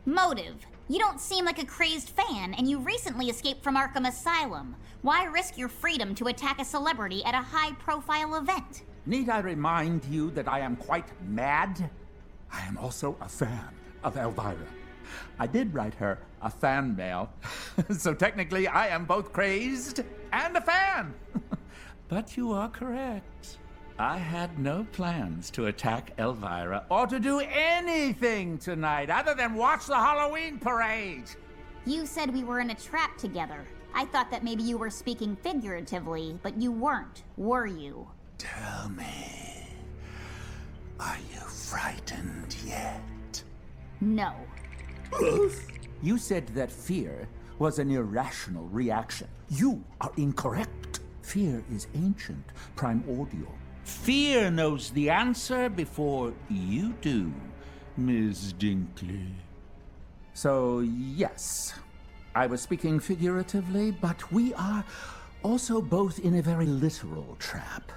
[0.06, 0.66] Motive.
[0.90, 4.74] You don't seem like a crazed fan, and you recently escaped from Arkham Asylum.
[5.02, 8.84] Why risk your freedom to attack a celebrity at a high profile event?
[9.04, 11.90] Need I remind you that I am quite mad?
[12.50, 13.68] I am also a fan
[14.02, 14.56] of Elvira.
[15.38, 17.30] I did write her a fan mail,
[17.90, 20.00] so technically I am both crazed
[20.32, 21.12] and a fan.
[22.08, 23.58] but you are correct.
[24.00, 29.86] I had no plans to attack Elvira or to do anything tonight other than watch
[29.86, 31.24] the Halloween parade.
[31.84, 33.66] You said we were in a trap together.
[33.92, 38.06] I thought that maybe you were speaking figuratively, but you weren't, were you?
[38.36, 39.66] Tell me,
[41.00, 43.42] are you frightened yet?
[44.00, 44.32] No.
[46.02, 47.28] You said that fear
[47.58, 49.26] was an irrational reaction.
[49.48, 51.00] You are incorrect.
[51.22, 52.44] Fear is ancient,
[52.76, 53.57] primordial.
[53.88, 57.32] Fear knows the answer before you do,
[57.96, 59.30] Miss Dinkley.
[60.34, 61.72] So, yes,
[62.34, 64.84] I was speaking figuratively, but we are
[65.42, 67.90] also both in a very literal trap,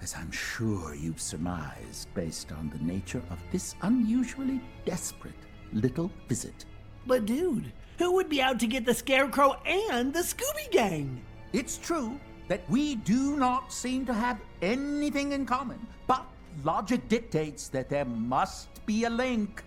[0.00, 5.34] as I'm sure you've surmised based on the nature of this unusually desperate
[5.74, 6.64] little visit.
[7.06, 11.20] But dude, who would be out to get the Scarecrow and the Scooby Gang?
[11.52, 12.18] It's true.
[12.48, 16.24] That we do not seem to have anything in common, but
[16.64, 19.62] logic dictates that there must be a link.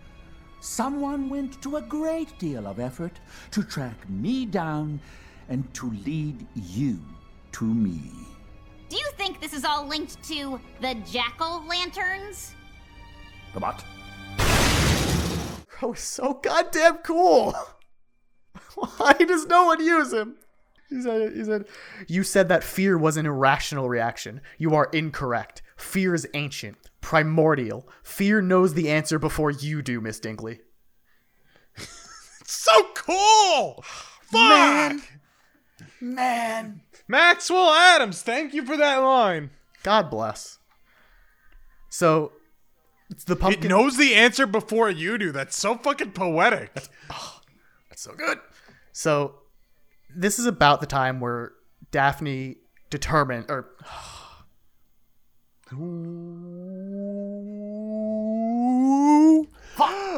[0.60, 3.20] Someone went to a great deal of effort
[3.52, 5.00] to track me down
[5.50, 7.00] and to lead you
[7.54, 8.12] to me.
[8.90, 12.56] Do you think this is all linked to the jackal lanterns?
[13.54, 13.84] The what?
[15.80, 17.56] Bro is so goddamn cool.
[18.76, 20.36] Why does no one use him?
[20.92, 21.66] He said, he said,
[22.08, 24.42] You said that fear was an irrational reaction.
[24.58, 25.62] You are incorrect.
[25.78, 27.88] Fear is ancient, primordial.
[28.04, 30.60] Fear knows the answer before you do, Miss Dinkley.
[32.44, 33.82] So cool!
[34.24, 34.34] Fuck!
[34.34, 35.02] Man.
[36.02, 36.82] Man.
[37.08, 39.52] Maxwell Atoms, thank you for that line.
[39.84, 40.60] God bless.
[41.88, 42.34] So,
[43.10, 43.66] it's the pumpkin.
[43.66, 45.32] It knows the answer before you do.
[45.32, 46.74] That's so fucking poetic.
[46.74, 47.40] That's oh,
[47.96, 48.40] so good.
[48.92, 49.41] So,
[50.16, 51.54] this is about the time where
[51.92, 52.58] Daphne
[52.90, 53.70] determined, or.
[59.80, 60.18] I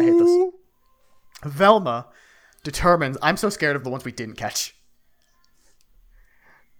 [0.00, 0.52] hate this.
[1.44, 2.08] Velma
[2.64, 3.18] determines.
[3.22, 4.74] I'm so scared of the ones we didn't catch.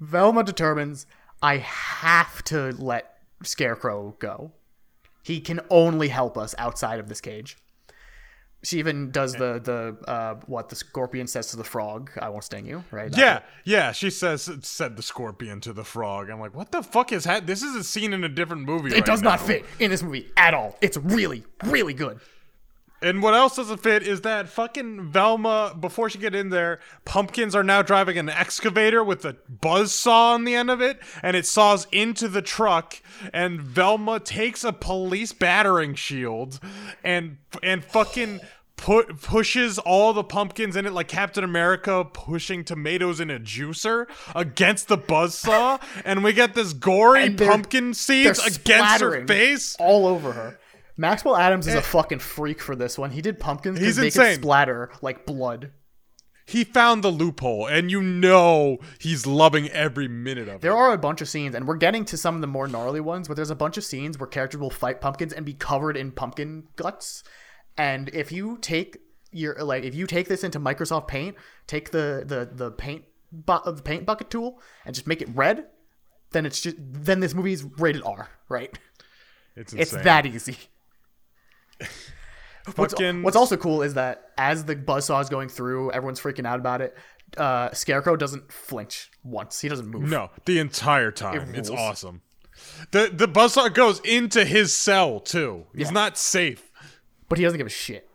[0.00, 1.06] Velma determines
[1.42, 4.52] I have to let Scarecrow go.
[5.22, 7.56] He can only help us outside of this cage.
[8.66, 12.10] She even does the the uh, what the scorpion says to the frog.
[12.20, 13.16] I won't sting you, right?
[13.16, 13.92] Yeah, yeah.
[13.92, 16.30] She says said the scorpion to the frog.
[16.30, 17.46] I'm like, what the fuck is that?
[17.46, 18.90] This is a scene in a different movie.
[18.90, 20.76] It right does not fit in this movie at all.
[20.80, 22.18] It's really, really good.
[23.02, 27.54] And what else doesn't fit is that fucking Velma, before she get in there, pumpkins
[27.54, 31.36] are now driving an excavator with a buzz saw on the end of it, and
[31.36, 33.00] it saws into the truck,
[33.34, 36.58] and Velma takes a police battering shield
[37.04, 38.40] and and fucking
[38.76, 44.06] put pushes all the pumpkins in it like Captain America pushing tomatoes in a juicer
[44.34, 49.76] against the buzz saw, and we get this gory they're- pumpkin seeds against her face.
[49.80, 50.58] all over her.
[50.98, 51.82] Maxwell Atoms is a eh.
[51.82, 53.10] fucking freak for this one.
[53.10, 54.34] He did pumpkins He's they insane.
[54.36, 55.72] could splatter like blood.
[56.46, 60.74] he found the loophole, and you know he's loving every minute of There it.
[60.74, 63.00] There are a bunch of scenes, and we're getting to some of the more gnarly
[63.00, 65.96] ones, but there's a bunch of scenes where characters will fight pumpkins and be covered
[65.98, 67.22] in pumpkin guts.
[67.78, 68.98] And if you take
[69.32, 73.64] your like, if you take this into Microsoft Paint, take the the the paint bu-
[73.64, 75.66] the paint bucket tool and just make it red,
[76.32, 78.78] then it's just then this movie is rated R, right?
[79.56, 79.82] It's insane.
[79.82, 80.56] It's that easy.
[82.74, 86.58] What's, what's also cool is that as the buzzsaw is going through, everyone's freaking out
[86.58, 86.96] about it.
[87.36, 89.60] Uh, Scarecrow doesn't flinch once.
[89.60, 90.02] He doesn't move.
[90.02, 91.54] no the entire time.
[91.54, 92.22] It's awesome.
[92.90, 95.66] The the buzzsaw goes into his cell too.
[95.76, 95.92] He's Yeah.
[95.92, 96.65] not safe.
[97.28, 98.08] But he doesn't give a shit.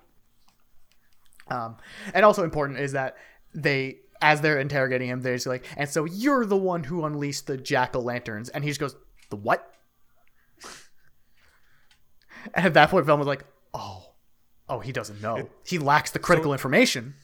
[1.47, 1.77] Um,
[2.13, 3.17] and also important is that
[3.53, 7.47] they, as they're interrogating him, they're just like, and so you're the one who unleashed
[7.47, 8.95] the jack o' lanterns, and he just goes,
[9.29, 9.73] the what?
[12.53, 13.43] and at that point, Velma's like,
[13.73, 14.13] oh,
[14.69, 15.49] oh, he doesn't know.
[15.65, 17.15] he lacks the critical information.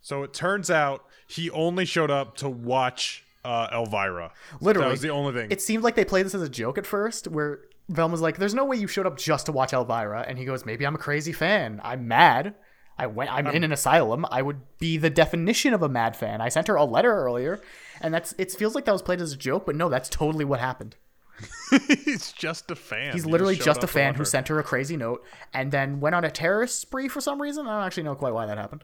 [0.00, 4.32] So it turns out he only showed up to watch uh, Elvira.
[4.60, 5.50] Literally, that was the only thing.
[5.50, 8.54] It seemed like they played this as a joke at first, where Velma's like, "There's
[8.54, 10.98] no way you showed up just to watch Elvira," and he goes, "Maybe I'm a
[10.98, 11.80] crazy fan.
[11.82, 12.54] I'm mad.
[12.98, 13.32] I went.
[13.32, 14.26] I'm in an asylum.
[14.30, 16.40] I would be the definition of a mad fan.
[16.40, 17.60] I sent her a letter earlier,
[18.00, 18.34] and that's.
[18.38, 20.96] It feels like that was played as a joke, but no, that's totally what happened.
[22.04, 23.12] he's just a fan.
[23.12, 25.24] He's literally showed just a fan who sent her a crazy note
[25.54, 27.66] and then went on a terrorist spree for some reason.
[27.66, 28.82] I don't actually know quite why that happened.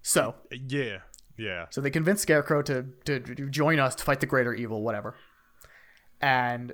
[0.00, 1.00] So, Yeah,
[1.38, 1.66] yeah.
[1.70, 5.14] So they convince Scarecrow to, to, to join us to fight the greater evil, whatever.
[6.20, 6.72] And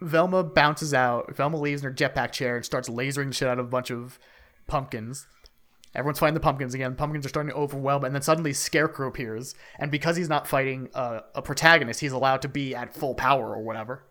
[0.00, 1.36] Velma bounces out.
[1.36, 3.90] Velma leaves in her jetpack chair and starts lasering the shit out of a bunch
[3.90, 4.18] of
[4.66, 5.26] pumpkins.
[5.94, 6.96] Everyone's fighting the pumpkins again.
[6.96, 9.54] Pumpkins are starting to overwhelm, and then suddenly Scarecrow appears.
[9.78, 13.54] And because he's not fighting a, a protagonist, he's allowed to be at full power
[13.54, 14.02] or whatever.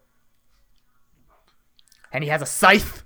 [2.13, 3.03] And he has a scythe.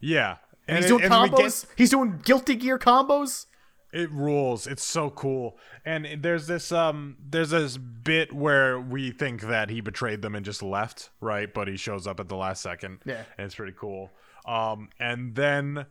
[0.00, 0.36] Yeah.
[0.66, 1.66] And he's it- doing and we get- combos.
[1.76, 3.46] He's doing guilty gear combos.
[3.92, 4.66] It rules.
[4.66, 5.56] It's so cool.
[5.84, 10.44] And there's this um there's this bit where we think that he betrayed them and
[10.44, 11.52] just left, right?
[11.52, 12.98] But he shows up at the last second.
[13.04, 13.22] Yeah.
[13.38, 14.10] And it's pretty cool.
[14.46, 15.86] Um and then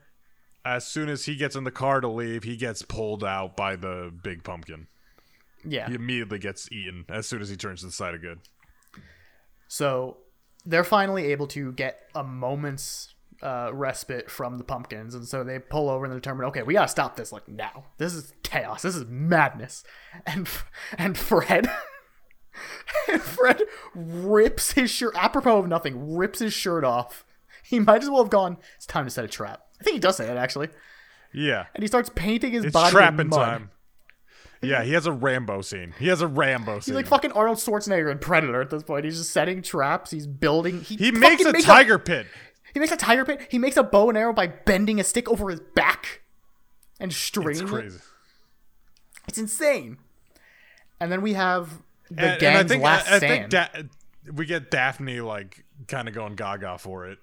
[0.64, 3.76] as soon as he gets in the car to leave, he gets pulled out by
[3.76, 4.88] the big pumpkin.
[5.66, 5.88] Yeah.
[5.88, 8.40] He immediately gets eaten as soon as he turns to the side of good.
[9.68, 10.18] So
[10.66, 15.60] they're finally able to get a moment's uh, respite from the pumpkins, and so they
[15.60, 17.86] pull over and they determine, okay, we gotta stop this like now.
[17.98, 18.82] This is chaos.
[18.82, 19.84] This is madness.
[20.26, 20.48] And
[20.98, 21.70] and Fred,
[23.12, 23.62] and Fred
[23.94, 25.16] rips his shirt.
[25.16, 27.24] Apropos of nothing, rips his shirt off.
[27.64, 28.58] He might as well have gone.
[28.78, 29.62] It's time to set a trap.
[29.80, 30.70] I think he does say it actually,
[31.34, 31.66] Yeah.
[31.76, 33.40] and he starts painting his It's body in trapping mud.
[33.40, 33.72] time.
[34.64, 35.94] Yeah, he has a Rambo scene.
[36.00, 36.94] He has a Rambo scene.
[36.94, 39.06] He's like fucking Arnold Schwarzenegger in Predator at this point.
[39.06, 40.10] He's just setting traps.
[40.10, 40.82] He's building.
[40.82, 42.26] He, he makes a tiger pit.
[42.78, 43.48] He makes a tiger pit.
[43.50, 46.22] He makes a bow and arrow by bending a stick over his back
[47.00, 47.68] and It's straining it.
[47.68, 48.00] crazy.
[49.28, 49.98] It's insane.
[51.00, 51.70] And then we have
[52.10, 53.52] the And- and gang's I think, last I, I stand.
[53.52, 53.90] think
[54.26, 57.20] Da- we get Daphne like kind of going gaga for it.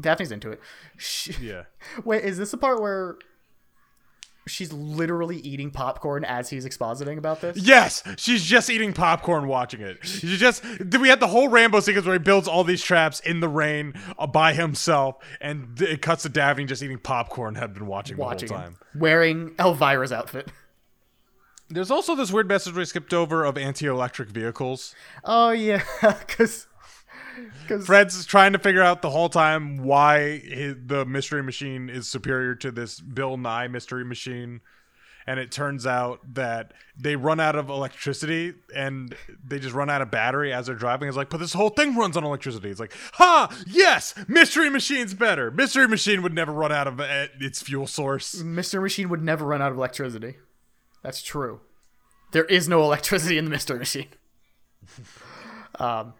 [0.00, 0.60] Daphne's into it.
[0.98, 1.64] She, Yeah.
[2.04, 3.16] Wait, is this the part where
[4.46, 7.56] she's literally eating popcorn as he's expositing about this?
[7.56, 9.98] Yes, she's just eating popcorn watching it.
[10.06, 10.62] She just
[10.98, 13.94] we had the whole Rambo sequence where he builds all these traps in the rain
[14.18, 17.54] uh, by himself, and it cuts to Daphne just eating popcorn.
[17.56, 18.78] Had been watching, Watching the whole him time.
[18.94, 20.48] wearing Elvira's outfit.
[21.68, 24.94] There's also this weird message we skipped over of anti-electric vehicles.
[25.24, 26.68] Oh yeah, because
[27.84, 32.54] Fred's trying to figure out the whole time why his, the mystery machine is superior
[32.56, 34.60] to this Bill Nye mystery machine.
[35.28, 39.12] And it turns out that they run out of electricity and
[39.44, 41.08] they just run out of battery as they're driving.
[41.08, 42.70] It's like, but this whole thing runs on electricity.
[42.70, 45.50] It's like, ha, yes, mystery machine's better.
[45.50, 48.40] Mystery machine would never run out of uh, its fuel source.
[48.40, 50.36] Mystery Machine would never run out of electricity.
[51.02, 51.60] That's true.
[52.30, 54.08] There is no electricity in the Mystery Machine.
[55.80, 56.14] um,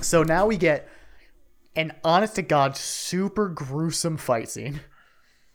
[0.00, 0.88] so now we get
[1.74, 4.80] an honest to God super gruesome fight scene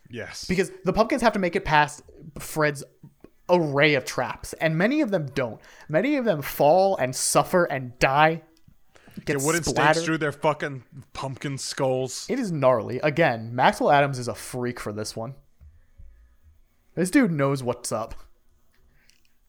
[0.10, 0.46] Yes.
[0.46, 2.04] because the pumpkins have to make it past
[2.40, 2.84] Fred's
[3.50, 5.60] array of traps, and many of them don't.
[5.90, 8.44] Many of them fall and suffer and die.
[9.16, 10.04] Get Get wooden stakes splattered.
[10.04, 12.26] through their fucking pumpkin skulls.
[12.30, 13.00] It is gnarly.
[13.02, 15.36] Again, Maxwell Atoms is a freak for this one.
[16.96, 18.16] This dude knows what's up.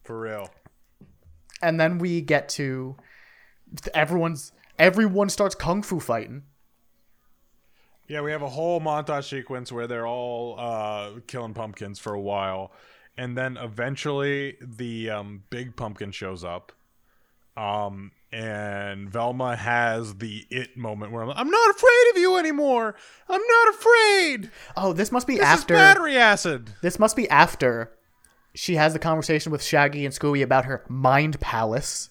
[0.05, 0.51] For real.
[1.63, 2.97] And then we get to
[3.95, 6.43] everyone's everyone starts kung fu fighting.
[8.09, 12.20] Yeah, we have a whole montage sequence where they're all uh, killing pumpkins for a
[12.20, 12.73] while,
[13.16, 16.73] and then eventually the um, big pumpkin shows up,
[17.57, 22.37] um, and Velma has the it moment where I'm, like, I'm not afraid of you
[22.37, 22.97] anymore.
[23.29, 24.51] I'm not afraid.
[24.77, 26.70] Oh, this must be This after is battery acid.
[26.83, 27.93] this must be after
[28.55, 32.11] she has the conversation with Shaggy and Scooby about her mind palace.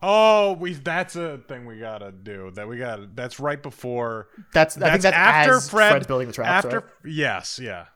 [0.00, 2.52] Oh, we that's a thing we gotta do.
[2.54, 3.08] That we gotta.
[3.12, 4.28] That's right before.
[4.54, 6.66] That's I think that's after Fred, Fred's building the traps.
[6.66, 6.86] After right?
[7.04, 7.86] yes, yeah.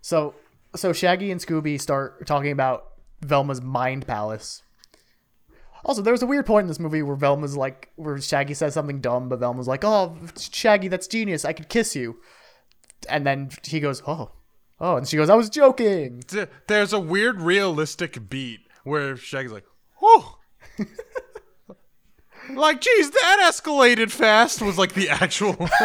[0.00, 0.34] So
[0.74, 2.86] so Shaggy and Scooby start talking about
[3.20, 4.62] Velma's mind palace.
[5.84, 8.74] Also, there was a weird point in this movie where Velma's like, where Shaggy says
[8.74, 11.44] something dumb, but Velma's like, "Oh, Shaggy, that's genius.
[11.44, 12.18] I could kiss you,"
[13.08, 14.32] and then he goes, "Oh,
[14.80, 16.24] oh," and she goes, "I was joking."
[16.66, 19.66] There's a weird realistic beat where Shaggy's like,
[20.02, 20.38] "Oh."
[22.54, 24.60] like, geez, that escalated fast.
[24.62, 25.68] Was like the actual.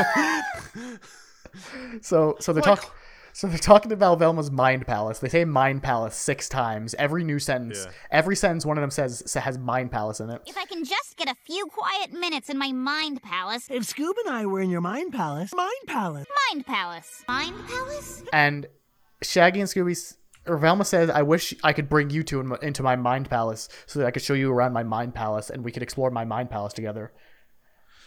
[2.01, 2.89] So, so they're Like- talking.
[3.36, 5.18] So they're talking about Velma's mind palace.
[5.18, 6.93] They say mind palace six times.
[6.99, 7.91] Every new sentence, Yeah.
[8.11, 10.39] every sentence, one of them says has mind palace in it.
[10.45, 13.66] If I can just get a few quiet minutes in my mind palace.
[13.72, 16.28] If Scoob and I were in your mind palace, mind palace.
[16.51, 17.24] Mind palace.
[17.28, 18.24] Mind palace?
[18.32, 18.68] And
[19.24, 20.16] Shaggy and Scooby,
[20.46, 24.00] or says, "I wish I could bring you two in into my mind palace so
[24.00, 26.50] that I could show you around my mind palace and we could explore my mind
[26.50, 27.12] palace together."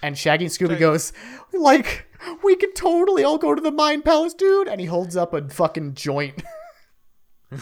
[0.03, 1.13] And Shaggy and Scooby goes,
[1.53, 2.07] "Like
[2.45, 5.49] we could totally all go to the mind palace, dude." And he holds up a
[5.49, 6.43] fucking joint.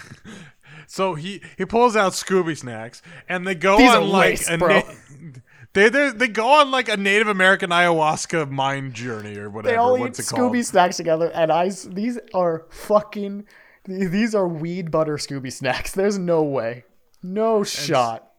[0.87, 4.57] so he he pulls out Scooby snacks, and they go These on like laced, a
[4.57, 4.83] na-
[5.72, 9.72] they they go on like a Native American ayahuasca mind journey or whatever.
[9.72, 10.53] they all eat What's it called?
[10.53, 13.47] Scooby snacks together, and I these are fucking
[13.87, 15.93] these are weed butter Scooby snacks.
[15.95, 16.85] There's no way,
[17.22, 18.30] no shot.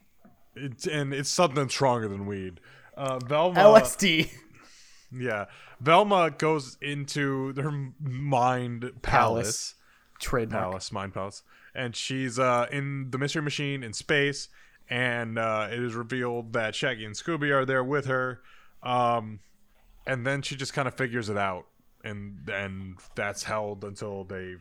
[0.55, 2.59] It's, and it's something stronger than weed.
[2.95, 4.29] Uh, Velma, LSD.
[5.11, 5.45] yeah,
[5.79, 9.01] Velma goes into her mind palace.
[9.01, 9.75] Palace.
[10.17, 10.63] Trademark.
[10.63, 11.43] palace, mind palace,
[11.73, 14.47] and she's uh, in the mystery machine in space,
[14.89, 18.39] and uh, it is revealed that Shaggy and Scooby are there with her,
[18.81, 19.39] um,
[20.07, 21.65] and then she just kind of figures it out,
[22.01, 24.55] and and that's held until they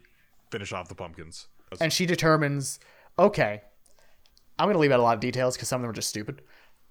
[0.55, 1.49] finish off the pumpkins.
[1.81, 2.79] and she determines,
[3.19, 3.63] okay,
[4.59, 6.43] I'm gonna leave out a lot of details because some of them are just stupid.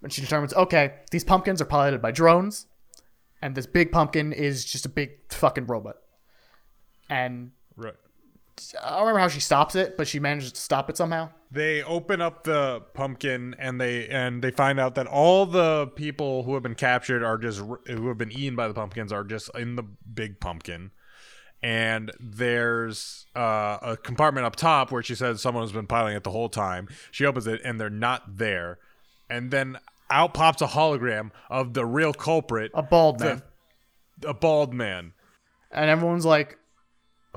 [0.01, 2.67] And she determines, okay, these pumpkins are piloted by drones,
[3.41, 5.95] and this big pumpkin is just a big fucking robot.
[7.09, 7.95] And Right.
[8.83, 11.29] I don't remember how she stops it, but she manages to stop it somehow.
[11.49, 16.43] They open up the pumpkin and they and they find out that all the people
[16.43, 19.49] who have been captured are just who have been eaten by the pumpkins are just
[19.55, 20.91] in the big pumpkin.
[21.63, 26.23] And there's uh, a compartment up top where she says someone has been piloting it
[26.23, 26.89] the whole time.
[27.11, 28.79] She opens it and they're not there.
[29.29, 29.77] And then
[30.09, 33.41] out pops a hologram of the real culprit, A bald man.
[34.25, 35.13] a bald man.
[35.71, 36.57] and everyone's like,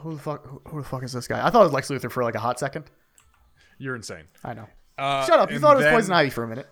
[0.01, 0.45] "Who the fuck?
[0.47, 2.35] Who, who the fuck is this guy?" I thought it was Lex Luthor for like
[2.35, 2.91] a hot second.
[3.79, 4.25] You're insane.
[4.45, 4.67] I know.
[4.99, 5.51] Uh, Shut up!
[5.53, 6.67] You thought it was then- poison ivy for a minute.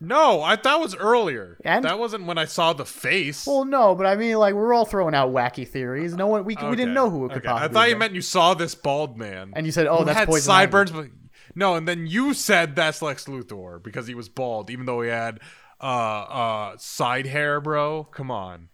[0.00, 1.58] No, I that was earlier.
[1.64, 1.84] And?
[1.84, 3.46] that wasn't when I saw the face.
[3.46, 6.14] Well, no, but I mean, like, we're all throwing out wacky theories.
[6.14, 7.48] No one, we, we didn't know who it could Okay.
[7.48, 7.68] possibly.
[7.70, 10.28] I thought you meant you saw this bald man, And you said, "Oh, that's had
[10.28, 11.06] poison sideburns." But
[11.54, 15.08] no, and then you said that's Lex Luthor because he was bald, even though he
[15.08, 15.40] had
[15.80, 18.04] uh uh side hair, bro.
[18.04, 18.68] Come on,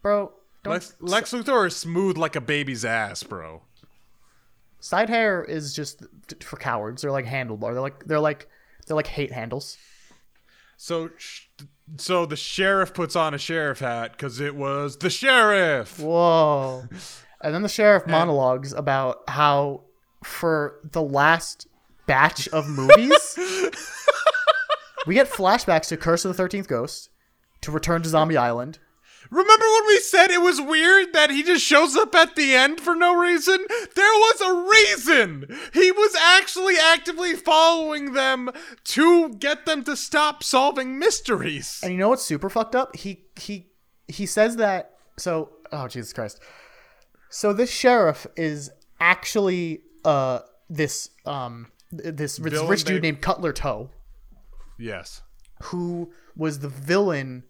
[0.00, 0.32] bro.
[0.62, 3.62] Don't, Lex, Lex Luthor is smooth like a baby's ass, bro.
[4.80, 6.04] side hair is just
[6.40, 7.02] for cowards.
[7.02, 7.72] They're like handlebar.
[7.72, 8.48] They're like they're like
[8.86, 9.76] they're like hate handles.
[10.76, 11.48] So, sh-
[11.96, 15.98] so the sheriff puts on a sheriff hat because it was the sheriff.
[15.98, 16.84] Whoa.
[17.40, 19.84] And then the sheriff monologues about how
[20.24, 21.66] for the last
[22.06, 23.38] batch of movies,
[25.06, 27.10] we get flashbacks to Curse of the Thirteenth Ghost,
[27.62, 28.78] to Return to Zombie Island.
[29.30, 32.80] Remember when we said it was weird that he just shows up at the end
[32.80, 33.58] for no reason?
[33.94, 35.58] There was a reason!
[35.72, 38.50] He was actually actively following them
[38.84, 41.80] to get them to stop solving mysteries.
[41.82, 42.96] And you know what's super fucked up?
[42.96, 43.68] He he
[44.08, 46.40] he says that so oh Jesus Christ.
[47.30, 48.70] So this sheriff is
[49.00, 53.90] actually uh this um this, this rich dude named Cutler Toe.
[54.78, 55.22] Yes.
[55.64, 57.44] who was the villain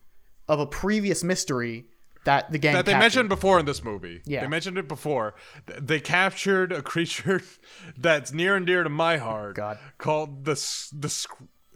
[0.48, 1.86] of a previous mystery
[2.24, 3.04] that the gang That they captured.
[3.04, 4.22] mentioned before in this movie.
[4.24, 4.42] Yeah.
[4.42, 5.34] They mentioned it before.
[5.80, 7.42] They captured a creature
[7.98, 9.56] that's near and dear to my heart.
[9.56, 9.78] God.
[9.98, 10.54] Called the,
[10.92, 11.26] the,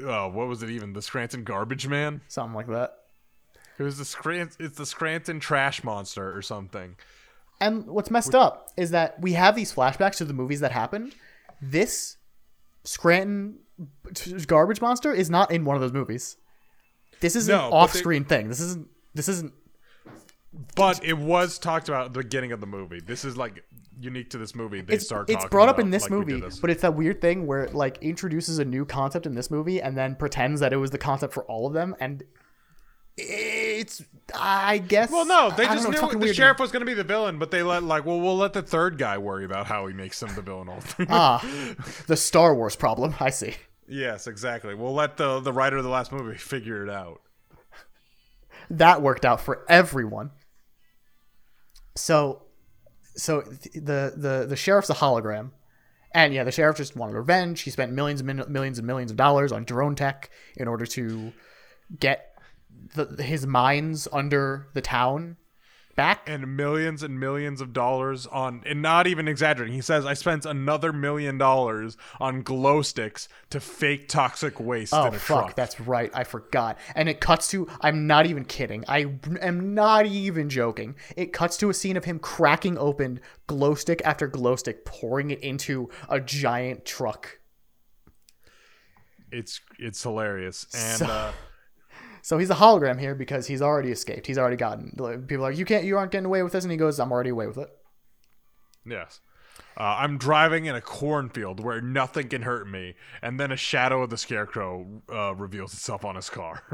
[0.00, 0.92] oh, what was it even?
[0.92, 2.20] The Scranton Garbage Man?
[2.28, 2.94] something like that.
[3.78, 6.96] It was the Scranton, it's the Scranton Trash Monster or something.
[7.60, 11.14] And what's messed up is that we have these flashbacks to the movies that happened.
[11.60, 12.16] This
[12.84, 13.58] Scranton
[14.46, 16.36] garbage monster is not in one of those movies.
[17.20, 18.48] This is No, an but they- off-screen thing.
[18.48, 18.88] This isn't.
[19.14, 19.52] This isn't.
[20.74, 23.00] But it was talked about at the beginning of the movie.
[23.00, 23.64] This is like
[24.00, 24.80] unique to this movie.
[24.80, 26.58] They It's, start it's brought up in this like movie, this.
[26.60, 29.80] but it's that weird thing where it like introduces a new concept in this movie
[29.82, 32.22] and then pretends that it was the concept for all of them, and
[33.18, 34.02] it's
[34.34, 35.10] I guess.
[35.10, 36.32] Well, no, they just know, knew the weird to me.
[36.34, 38.62] sheriff was going to be the villain, but they let like, well, we'll let the
[38.62, 40.68] third guy worry about how he makes him the villain.
[40.68, 40.82] All.
[41.08, 41.74] Ah,
[42.06, 43.14] the Star Wars problem.
[43.20, 43.54] I see.
[43.88, 44.74] Yes, exactly.
[44.74, 47.20] We'll let the the writer of the last movie figure it out.
[48.70, 50.30] That worked out for everyone.
[51.94, 52.42] So,
[53.14, 53.42] so
[53.74, 55.52] the the the sheriff's a hologram,
[56.12, 57.62] and yeah, the sheriff just wanted revenge.
[57.62, 61.32] He spent millions and millions and millions of dollars on drone tech in order to
[61.98, 62.32] get
[62.94, 65.36] the, his mines under the town
[65.96, 66.28] back.
[66.28, 69.74] And millions and millions of dollars on, and not even exaggerating.
[69.74, 75.06] He says, "I spent another million dollars on glow sticks to fake toxic waste Oh
[75.06, 76.10] in a fuck, truck." that's right.
[76.14, 76.78] I forgot.
[76.94, 78.84] And it cuts to I'm not even kidding.
[78.86, 79.06] I
[79.40, 80.94] am not even joking.
[81.16, 85.30] It cuts to a scene of him cracking open glow stick after glow stick, pouring
[85.30, 87.38] it into a giant truck.
[89.32, 90.66] it's it's hilarious.
[90.74, 91.32] And So- uh,
[92.26, 94.26] So he's a hologram here because he's already escaped.
[94.26, 94.90] He's already gotten.
[95.28, 97.12] People are like, you can't, you aren't getting away with this, and he goes, I'm
[97.12, 97.70] already away with it.
[98.84, 99.20] Yes.
[99.76, 104.02] Uh, I'm driving in a cornfield where nothing can hurt me, and then a shadow
[104.02, 106.64] of the scarecrow uh, reveals itself on his car.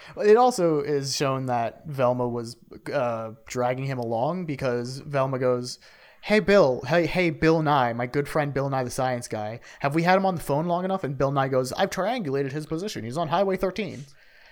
[0.16, 2.56] It also is shown that Velma was
[2.90, 5.78] uh, dragging him along because Velma goes,
[6.22, 9.60] "Hey Bill, hey hey Bill Nye, my good friend Bill Nye the science guy.
[9.80, 12.52] Have we had him on the phone long enough?" And Bill Nye goes, "I've triangulated
[12.52, 13.04] his position.
[13.04, 14.06] He's on Highway 13."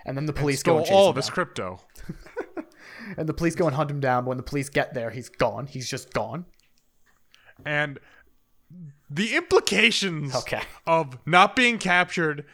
[0.07, 1.81] And then the police go Stole and chase all him of his crypto.
[3.17, 4.25] and the police go and hunt him down.
[4.25, 5.67] But when the police get there, he's gone.
[5.67, 6.47] He's just gone.
[7.65, 7.99] And
[9.11, 10.63] the implications Okay.
[10.87, 12.45] of not being captured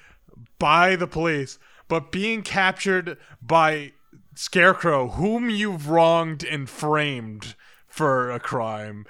[0.59, 3.93] by the police, but being captured by
[4.35, 7.55] Scarecrow, whom you've wronged and framed
[7.97, 9.07] for a crime,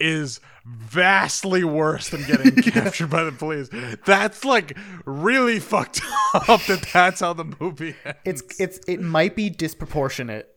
[0.00, 3.68] is vastly worse than getting captured by the police.
[4.06, 6.00] That's like really fucked
[6.34, 8.18] up that that's how the movie ends.
[8.24, 10.48] It's it's it might be disproportionate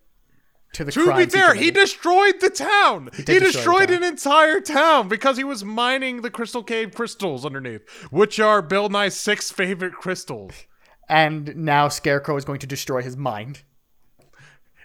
[0.74, 1.74] to the To be fair, he committed.
[1.74, 3.10] destroyed the town.
[3.14, 3.98] He, the destroyed town.
[3.98, 7.82] an entire town because he was mining the Crystal Cave crystals underneath,
[8.12, 10.53] which are Bill Nye's six favorite crystals.
[11.10, 13.64] and now Scarecrow is going to destroy his mind.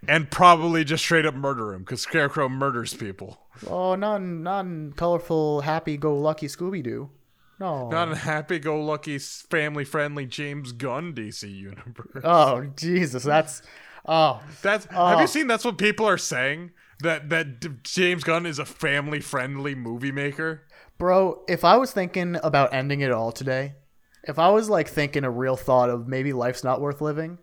[0.09, 3.39] And probably just straight up murder him because Scarecrow murders people.
[3.69, 7.11] Oh, non non colorful, happy go lucky Scooby Doo.
[7.59, 7.89] No.
[7.89, 12.23] Not a happy go lucky, family friendly James Gunn DC universe.
[12.23, 13.63] Oh Jesus, that's
[14.05, 16.73] oh That's have you seen that's what people are saying?
[17.01, 20.63] That that D- James Gunn is a family friendly movie maker?
[20.99, 21.43] bro.
[21.49, 23.75] If I was thinking about ending it all today,
[24.25, 27.39] if I was like thinking a real thought of maybe life's not worth living,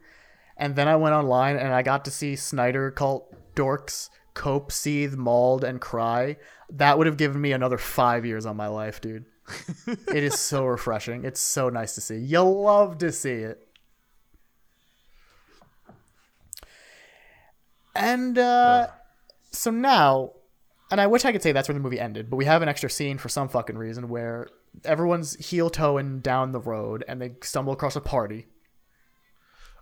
[0.57, 5.15] and then I went online and I got to see Snyder cult dorks cope, seethe,
[5.15, 6.37] mauled, and cry,
[6.71, 9.25] that would have given me another five years on my life, dude.
[9.87, 11.25] it is so refreshing.
[11.25, 12.17] It's so nice to see.
[12.17, 13.67] You love to see it.
[17.95, 18.87] And uh,
[19.51, 20.31] so now,
[20.89, 22.69] and I wish I could say that's where the movie ended, but we have an
[22.69, 24.47] extra scene for some fucking reason where
[24.83, 28.47] everyone's heel toeing down the road and they stumble across a party.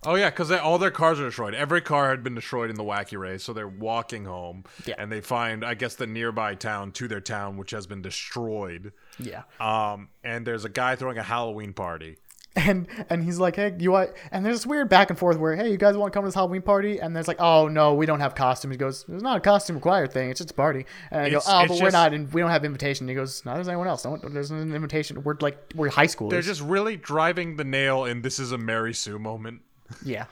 [0.04, 1.54] Oh yeah, because all their cars are destroyed.
[1.54, 4.96] Every car had been destroyed in the wacky race, so they're walking home, Yeah.
[4.98, 8.92] and they find, I guess, the nearby town to their town, which has been destroyed.
[9.18, 9.42] Yeah.
[9.60, 12.16] Um, and there's a guy throwing a Halloween party.
[12.54, 14.10] and and he's like, hey, you want?
[14.30, 16.28] And there's this weird back and forth where, hey, you guys want to come to
[16.28, 16.98] this Halloween party?
[17.00, 18.74] And there's like, oh no, we don't have costumes.
[18.74, 20.28] He goes, there's not a costume required thing.
[20.28, 20.84] It's just a party.
[21.10, 23.08] And I go, It's- oh, it's but we're just- not, and we don't have invitation.
[23.08, 24.02] He goes, no, there's anyone else.
[24.02, 25.22] Don't, there's an invitation.
[25.22, 26.28] We're like, we're high schoolers.
[26.30, 29.62] They're just really driving the nail in "This is a Mary Sue" moment.
[30.04, 30.26] Yeah.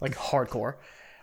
[0.00, 0.76] Like hardcore.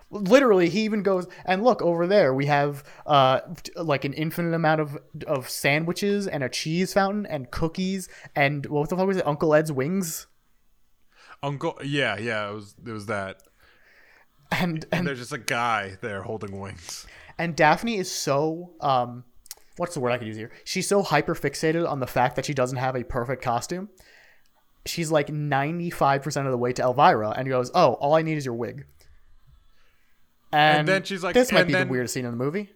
[0.10, 2.34] Literally, he even goes and look over there.
[2.34, 3.42] We have uh
[3.76, 8.90] like an infinite amount of of sandwiches and a cheese fountain and cookies and what
[8.90, 9.28] the fuck was it?
[9.28, 10.28] Uncle Ed's wings.
[11.44, 13.44] Uncle, yeah, yeah, it was it was that.
[14.52, 17.06] And And and there's just a guy there holding wings.
[17.38, 19.26] and Daphne is so um
[19.76, 20.52] what's the word I could use here?
[20.64, 23.90] She's so hyper fixated on the fact that she doesn't have a perfect costume.
[24.88, 28.38] She's like 95% of the way to Elvira and he goes, "Oh, all I need
[28.38, 28.86] is your wig."
[30.52, 32.70] And, then she's like- "This might be then- the weirdest scene in the movie."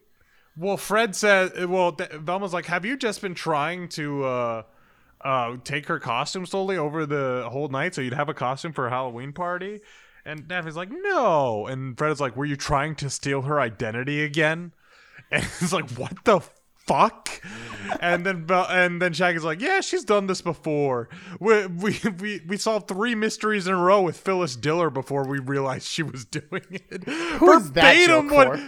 [0.58, 4.64] Well, Fred says, well, Velma's like, have you just been trying to uh,
[5.22, 8.86] uh, take her costume slowly over the whole night so you'd have a costume for
[8.88, 9.80] a Halloween party?
[10.26, 11.68] And Daphne's like, no.
[11.68, 14.74] And Fred is like, were you trying to steal her identity again?
[15.32, 16.42] And it's like, what the
[16.92, 17.42] fuck?
[18.00, 21.10] And then and then Shaggy's like, yeah, she's done this before.
[21.40, 25.40] We we we, we solved three mysteries in a row with Phyllis Diller before we
[25.40, 27.04] realized she was doing it.
[27.04, 28.60] Who is that Verbatim joke what-?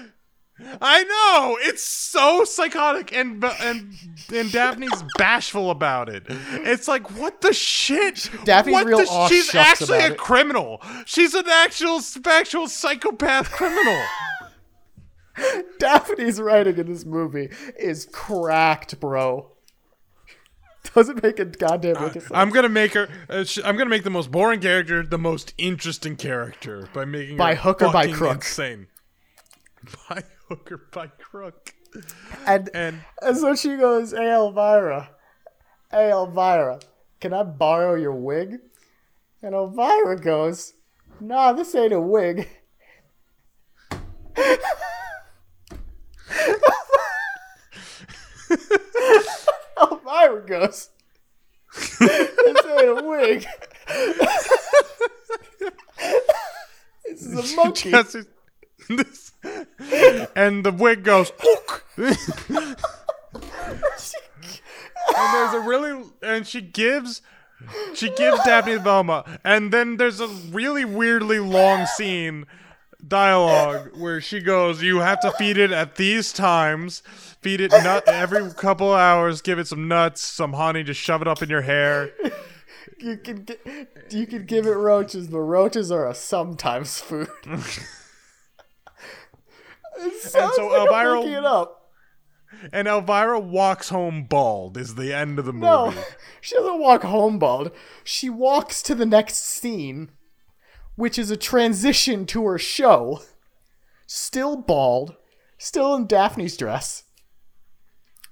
[0.82, 3.94] I know it's so psychotic, and and
[4.34, 6.26] and Daphne's bashful about it.
[6.30, 8.30] It's like what the shit.
[8.44, 10.18] Daphne's what real the, She's actually a it.
[10.18, 10.82] criminal.
[11.06, 14.02] She's an actual actual psychopath criminal.
[15.80, 19.49] Daphne's writing in this movie is cracked, bro.
[20.93, 22.27] Doesn't make a goddamn sense.
[22.34, 23.07] I'm gonna make her.
[23.30, 27.38] Uh, sh- I'm gonna make the most boring character the most interesting character by making
[27.38, 28.35] By her hook or by crook.
[28.35, 28.88] Insane.
[30.10, 31.73] By hook or by crook.
[32.45, 35.10] and, And and so she goes, "Hey Elvira,
[35.91, 36.80] hey Elvira,
[37.19, 38.60] can I borrow your wig?"
[39.41, 40.73] And Elvira goes,
[41.19, 42.47] "Nah, this ain't a wig."
[49.81, 50.89] Elvira goes,
[51.99, 53.45] "This ain't a wig."
[57.05, 57.91] this is a monkey.
[57.91, 58.27] Jesse's-
[58.89, 59.31] this-
[60.35, 61.31] and the wig goes.
[65.15, 67.22] And there's a really and she gives
[67.93, 72.45] she gives Daphne Velma, and then there's a really weirdly long scene
[73.07, 77.03] dialogue where she goes, "You have to feed it at these times.
[77.41, 79.41] Feed it nut every couple hours.
[79.41, 80.84] Give it some nuts, some honey.
[80.84, 82.11] Just shove it up in your hair."
[82.99, 83.45] You can
[84.09, 87.27] you can give it roaches, but roaches are a sometimes food.
[90.21, 91.67] sounds so like Elvira-.
[92.71, 94.77] And Elvira walks home bald.
[94.77, 95.65] Is the end of the movie.
[95.65, 95.93] No,
[96.39, 97.71] she doesn't walk home bald.
[98.03, 100.11] She walks to the next scene,
[100.95, 103.22] which is a transition to her show.
[104.06, 105.15] Still bald,
[105.57, 107.03] still in Daphne's dress.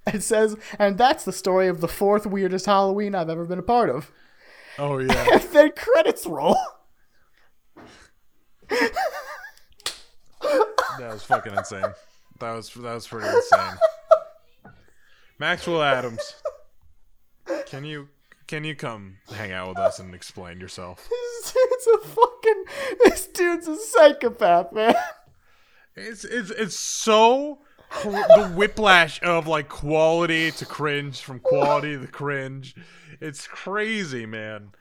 [0.07, 3.63] It says, and that's the story of the fourth weirdest Halloween I've ever been a
[3.63, 4.11] part of.
[4.79, 5.27] Oh yeah.
[5.33, 6.57] And then credits roll.
[10.99, 11.93] That was fucking insane.
[12.39, 13.77] That was that was pretty insane.
[15.39, 16.35] Maxwell Atoms,
[17.65, 18.09] can you
[18.47, 21.09] can you come hang out with us and explain yourself?
[21.85, 22.63] Dude's a fucking.
[23.03, 24.95] This dude's a psychopath, man.
[25.95, 27.59] It's it's it's so
[28.03, 32.75] the whiplash of like quality to cringe from quality to cringe.
[33.19, 34.71] It's crazy, man.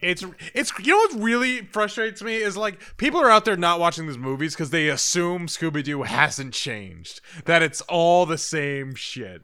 [0.00, 3.80] It's it's you know what really frustrates me is like people are out there not
[3.80, 8.94] watching these movies because they assume Scooby Doo hasn't changed that it's all the same
[8.94, 9.42] shit,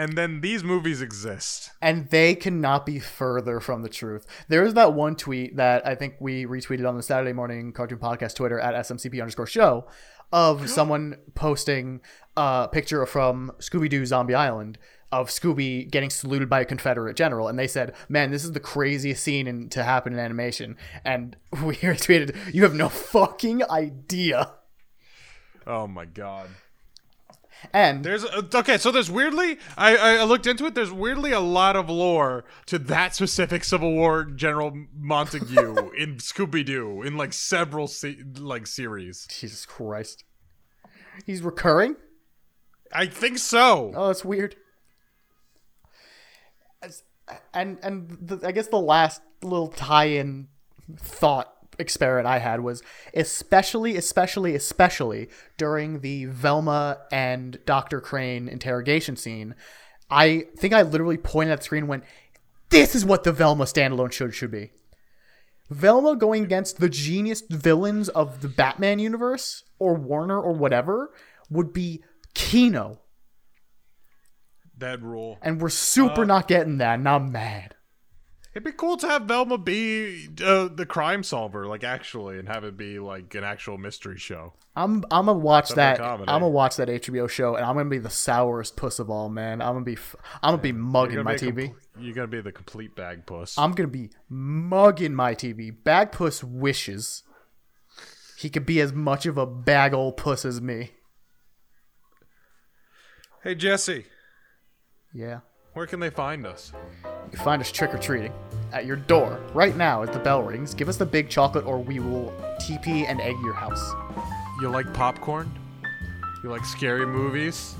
[0.00, 1.72] and then these movies exist.
[1.82, 4.24] And they cannot be further from the truth.
[4.48, 7.98] There is that one tweet that I think we retweeted on the Saturday morning cartoon
[7.98, 9.86] podcast Twitter at SMCP underscore show
[10.32, 12.00] of someone posting
[12.34, 14.78] a picture from Scooby Doo Zombie Island
[15.12, 17.46] of Scooby getting saluted by a Confederate general.
[17.46, 20.78] And they said, man, this is the craziest scene in, to happen in animation.
[21.04, 24.50] And we retweeted, you have no fucking idea.
[25.66, 26.48] Oh my god.
[27.72, 30.74] And There's uh, okay, so there's weirdly I, I looked into it.
[30.74, 36.64] There's weirdly a lot of lore to that specific Civil War General Montague in Scooby
[36.64, 39.26] Doo in like several se- like series.
[39.30, 40.24] Jesus Christ,
[41.26, 41.96] he's recurring.
[42.92, 43.92] I think so.
[43.94, 44.56] Oh, that's weird.
[46.82, 47.02] As-
[47.54, 50.48] And and the, I guess the last little tie-in
[50.96, 52.82] thought experiment I had was
[53.14, 59.54] especially, especially, especially during the Velma and Doctor Crane interrogation scene.
[60.10, 62.04] I think I literally pointed at the screen and went,
[62.68, 64.72] "This is what the Velma standalone should should be."
[65.70, 71.12] Velma going against the genius villains of the Batman universe or Warner or whatever
[71.48, 72.02] would be
[72.34, 72.98] Kino
[74.76, 75.38] That rule.
[75.42, 77.76] and we're super uh, not getting that, and I'm mad.
[78.52, 82.64] It'd be cool to have Velma be uh, the crime solver, like actually, and have
[82.64, 84.54] it be like an actual mystery show.
[84.74, 86.00] I'm I'm gonna watch that.
[86.00, 89.28] I'm gonna watch that HBO show, and I'm gonna be the sourest puss of all,
[89.28, 89.62] man.
[89.62, 89.96] I'm gonna be
[90.42, 91.74] I'm gonna be mugging my be TV.
[91.98, 93.56] you're gonna be the complete bag puss.
[93.56, 95.70] I'm gonna be mugging my TV.
[95.84, 97.22] Bag puss wishes
[98.40, 100.92] he could be as much of a bag old puss as me.
[103.42, 104.06] hey Jesse,
[105.12, 105.40] Yeah.
[105.80, 106.74] Where can they find us?
[107.04, 108.34] You can find us trick or treating
[108.70, 110.74] at your door right now as the bell rings.
[110.74, 113.94] Give us the big chocolate, or we will TP and egg your house.
[114.60, 115.50] You like popcorn?
[116.44, 117.76] You like scary movies?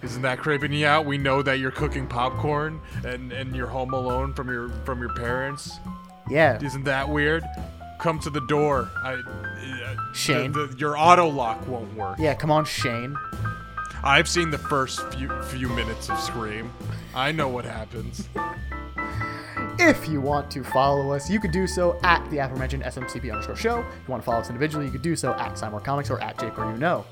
[0.00, 1.06] Isn't that creeping you out?
[1.06, 5.12] We know that you're cooking popcorn and, and you're home alone from your from your
[5.14, 5.80] parents.
[6.30, 6.62] Yeah.
[6.62, 7.42] Isn't that weird?
[7.98, 8.88] Come to the door.
[9.02, 10.52] I, uh, Shane.
[10.52, 12.16] the- the- your auto lock won't work.
[12.20, 12.34] Yeah.
[12.34, 13.16] Come on, Shane.
[14.04, 16.72] I've seen the first few few minutes of Scream.
[17.14, 18.28] I know what happens.
[19.80, 23.56] If you want to follow us, you could do so at the aforementioned SMCP underscore
[23.56, 23.78] show.
[23.80, 26.20] If you want to follow us individually, you could do so at Simon Comics or
[26.20, 27.04] at Jake or you know.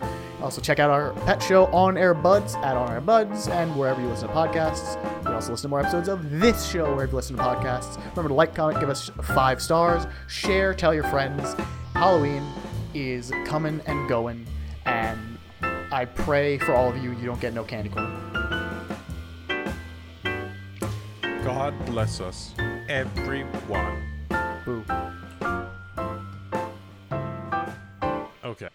[0.43, 4.01] Also, check out our pet show, On Air Buds, at On Air Buds, and wherever
[4.01, 4.95] you listen to podcasts.
[5.19, 7.97] You can also listen to more episodes of this show wherever you listen to podcasts.
[8.11, 11.55] Remember to like, comment, give us five stars, share, tell your friends.
[11.95, 12.45] Halloween
[12.95, 14.47] is coming and going,
[14.85, 15.19] and
[15.93, 18.13] I pray for all of you, you don't get no candy corn.
[21.45, 22.55] God bless us,
[22.89, 24.03] everyone.
[24.65, 24.85] Boo.
[28.45, 28.69] Okay.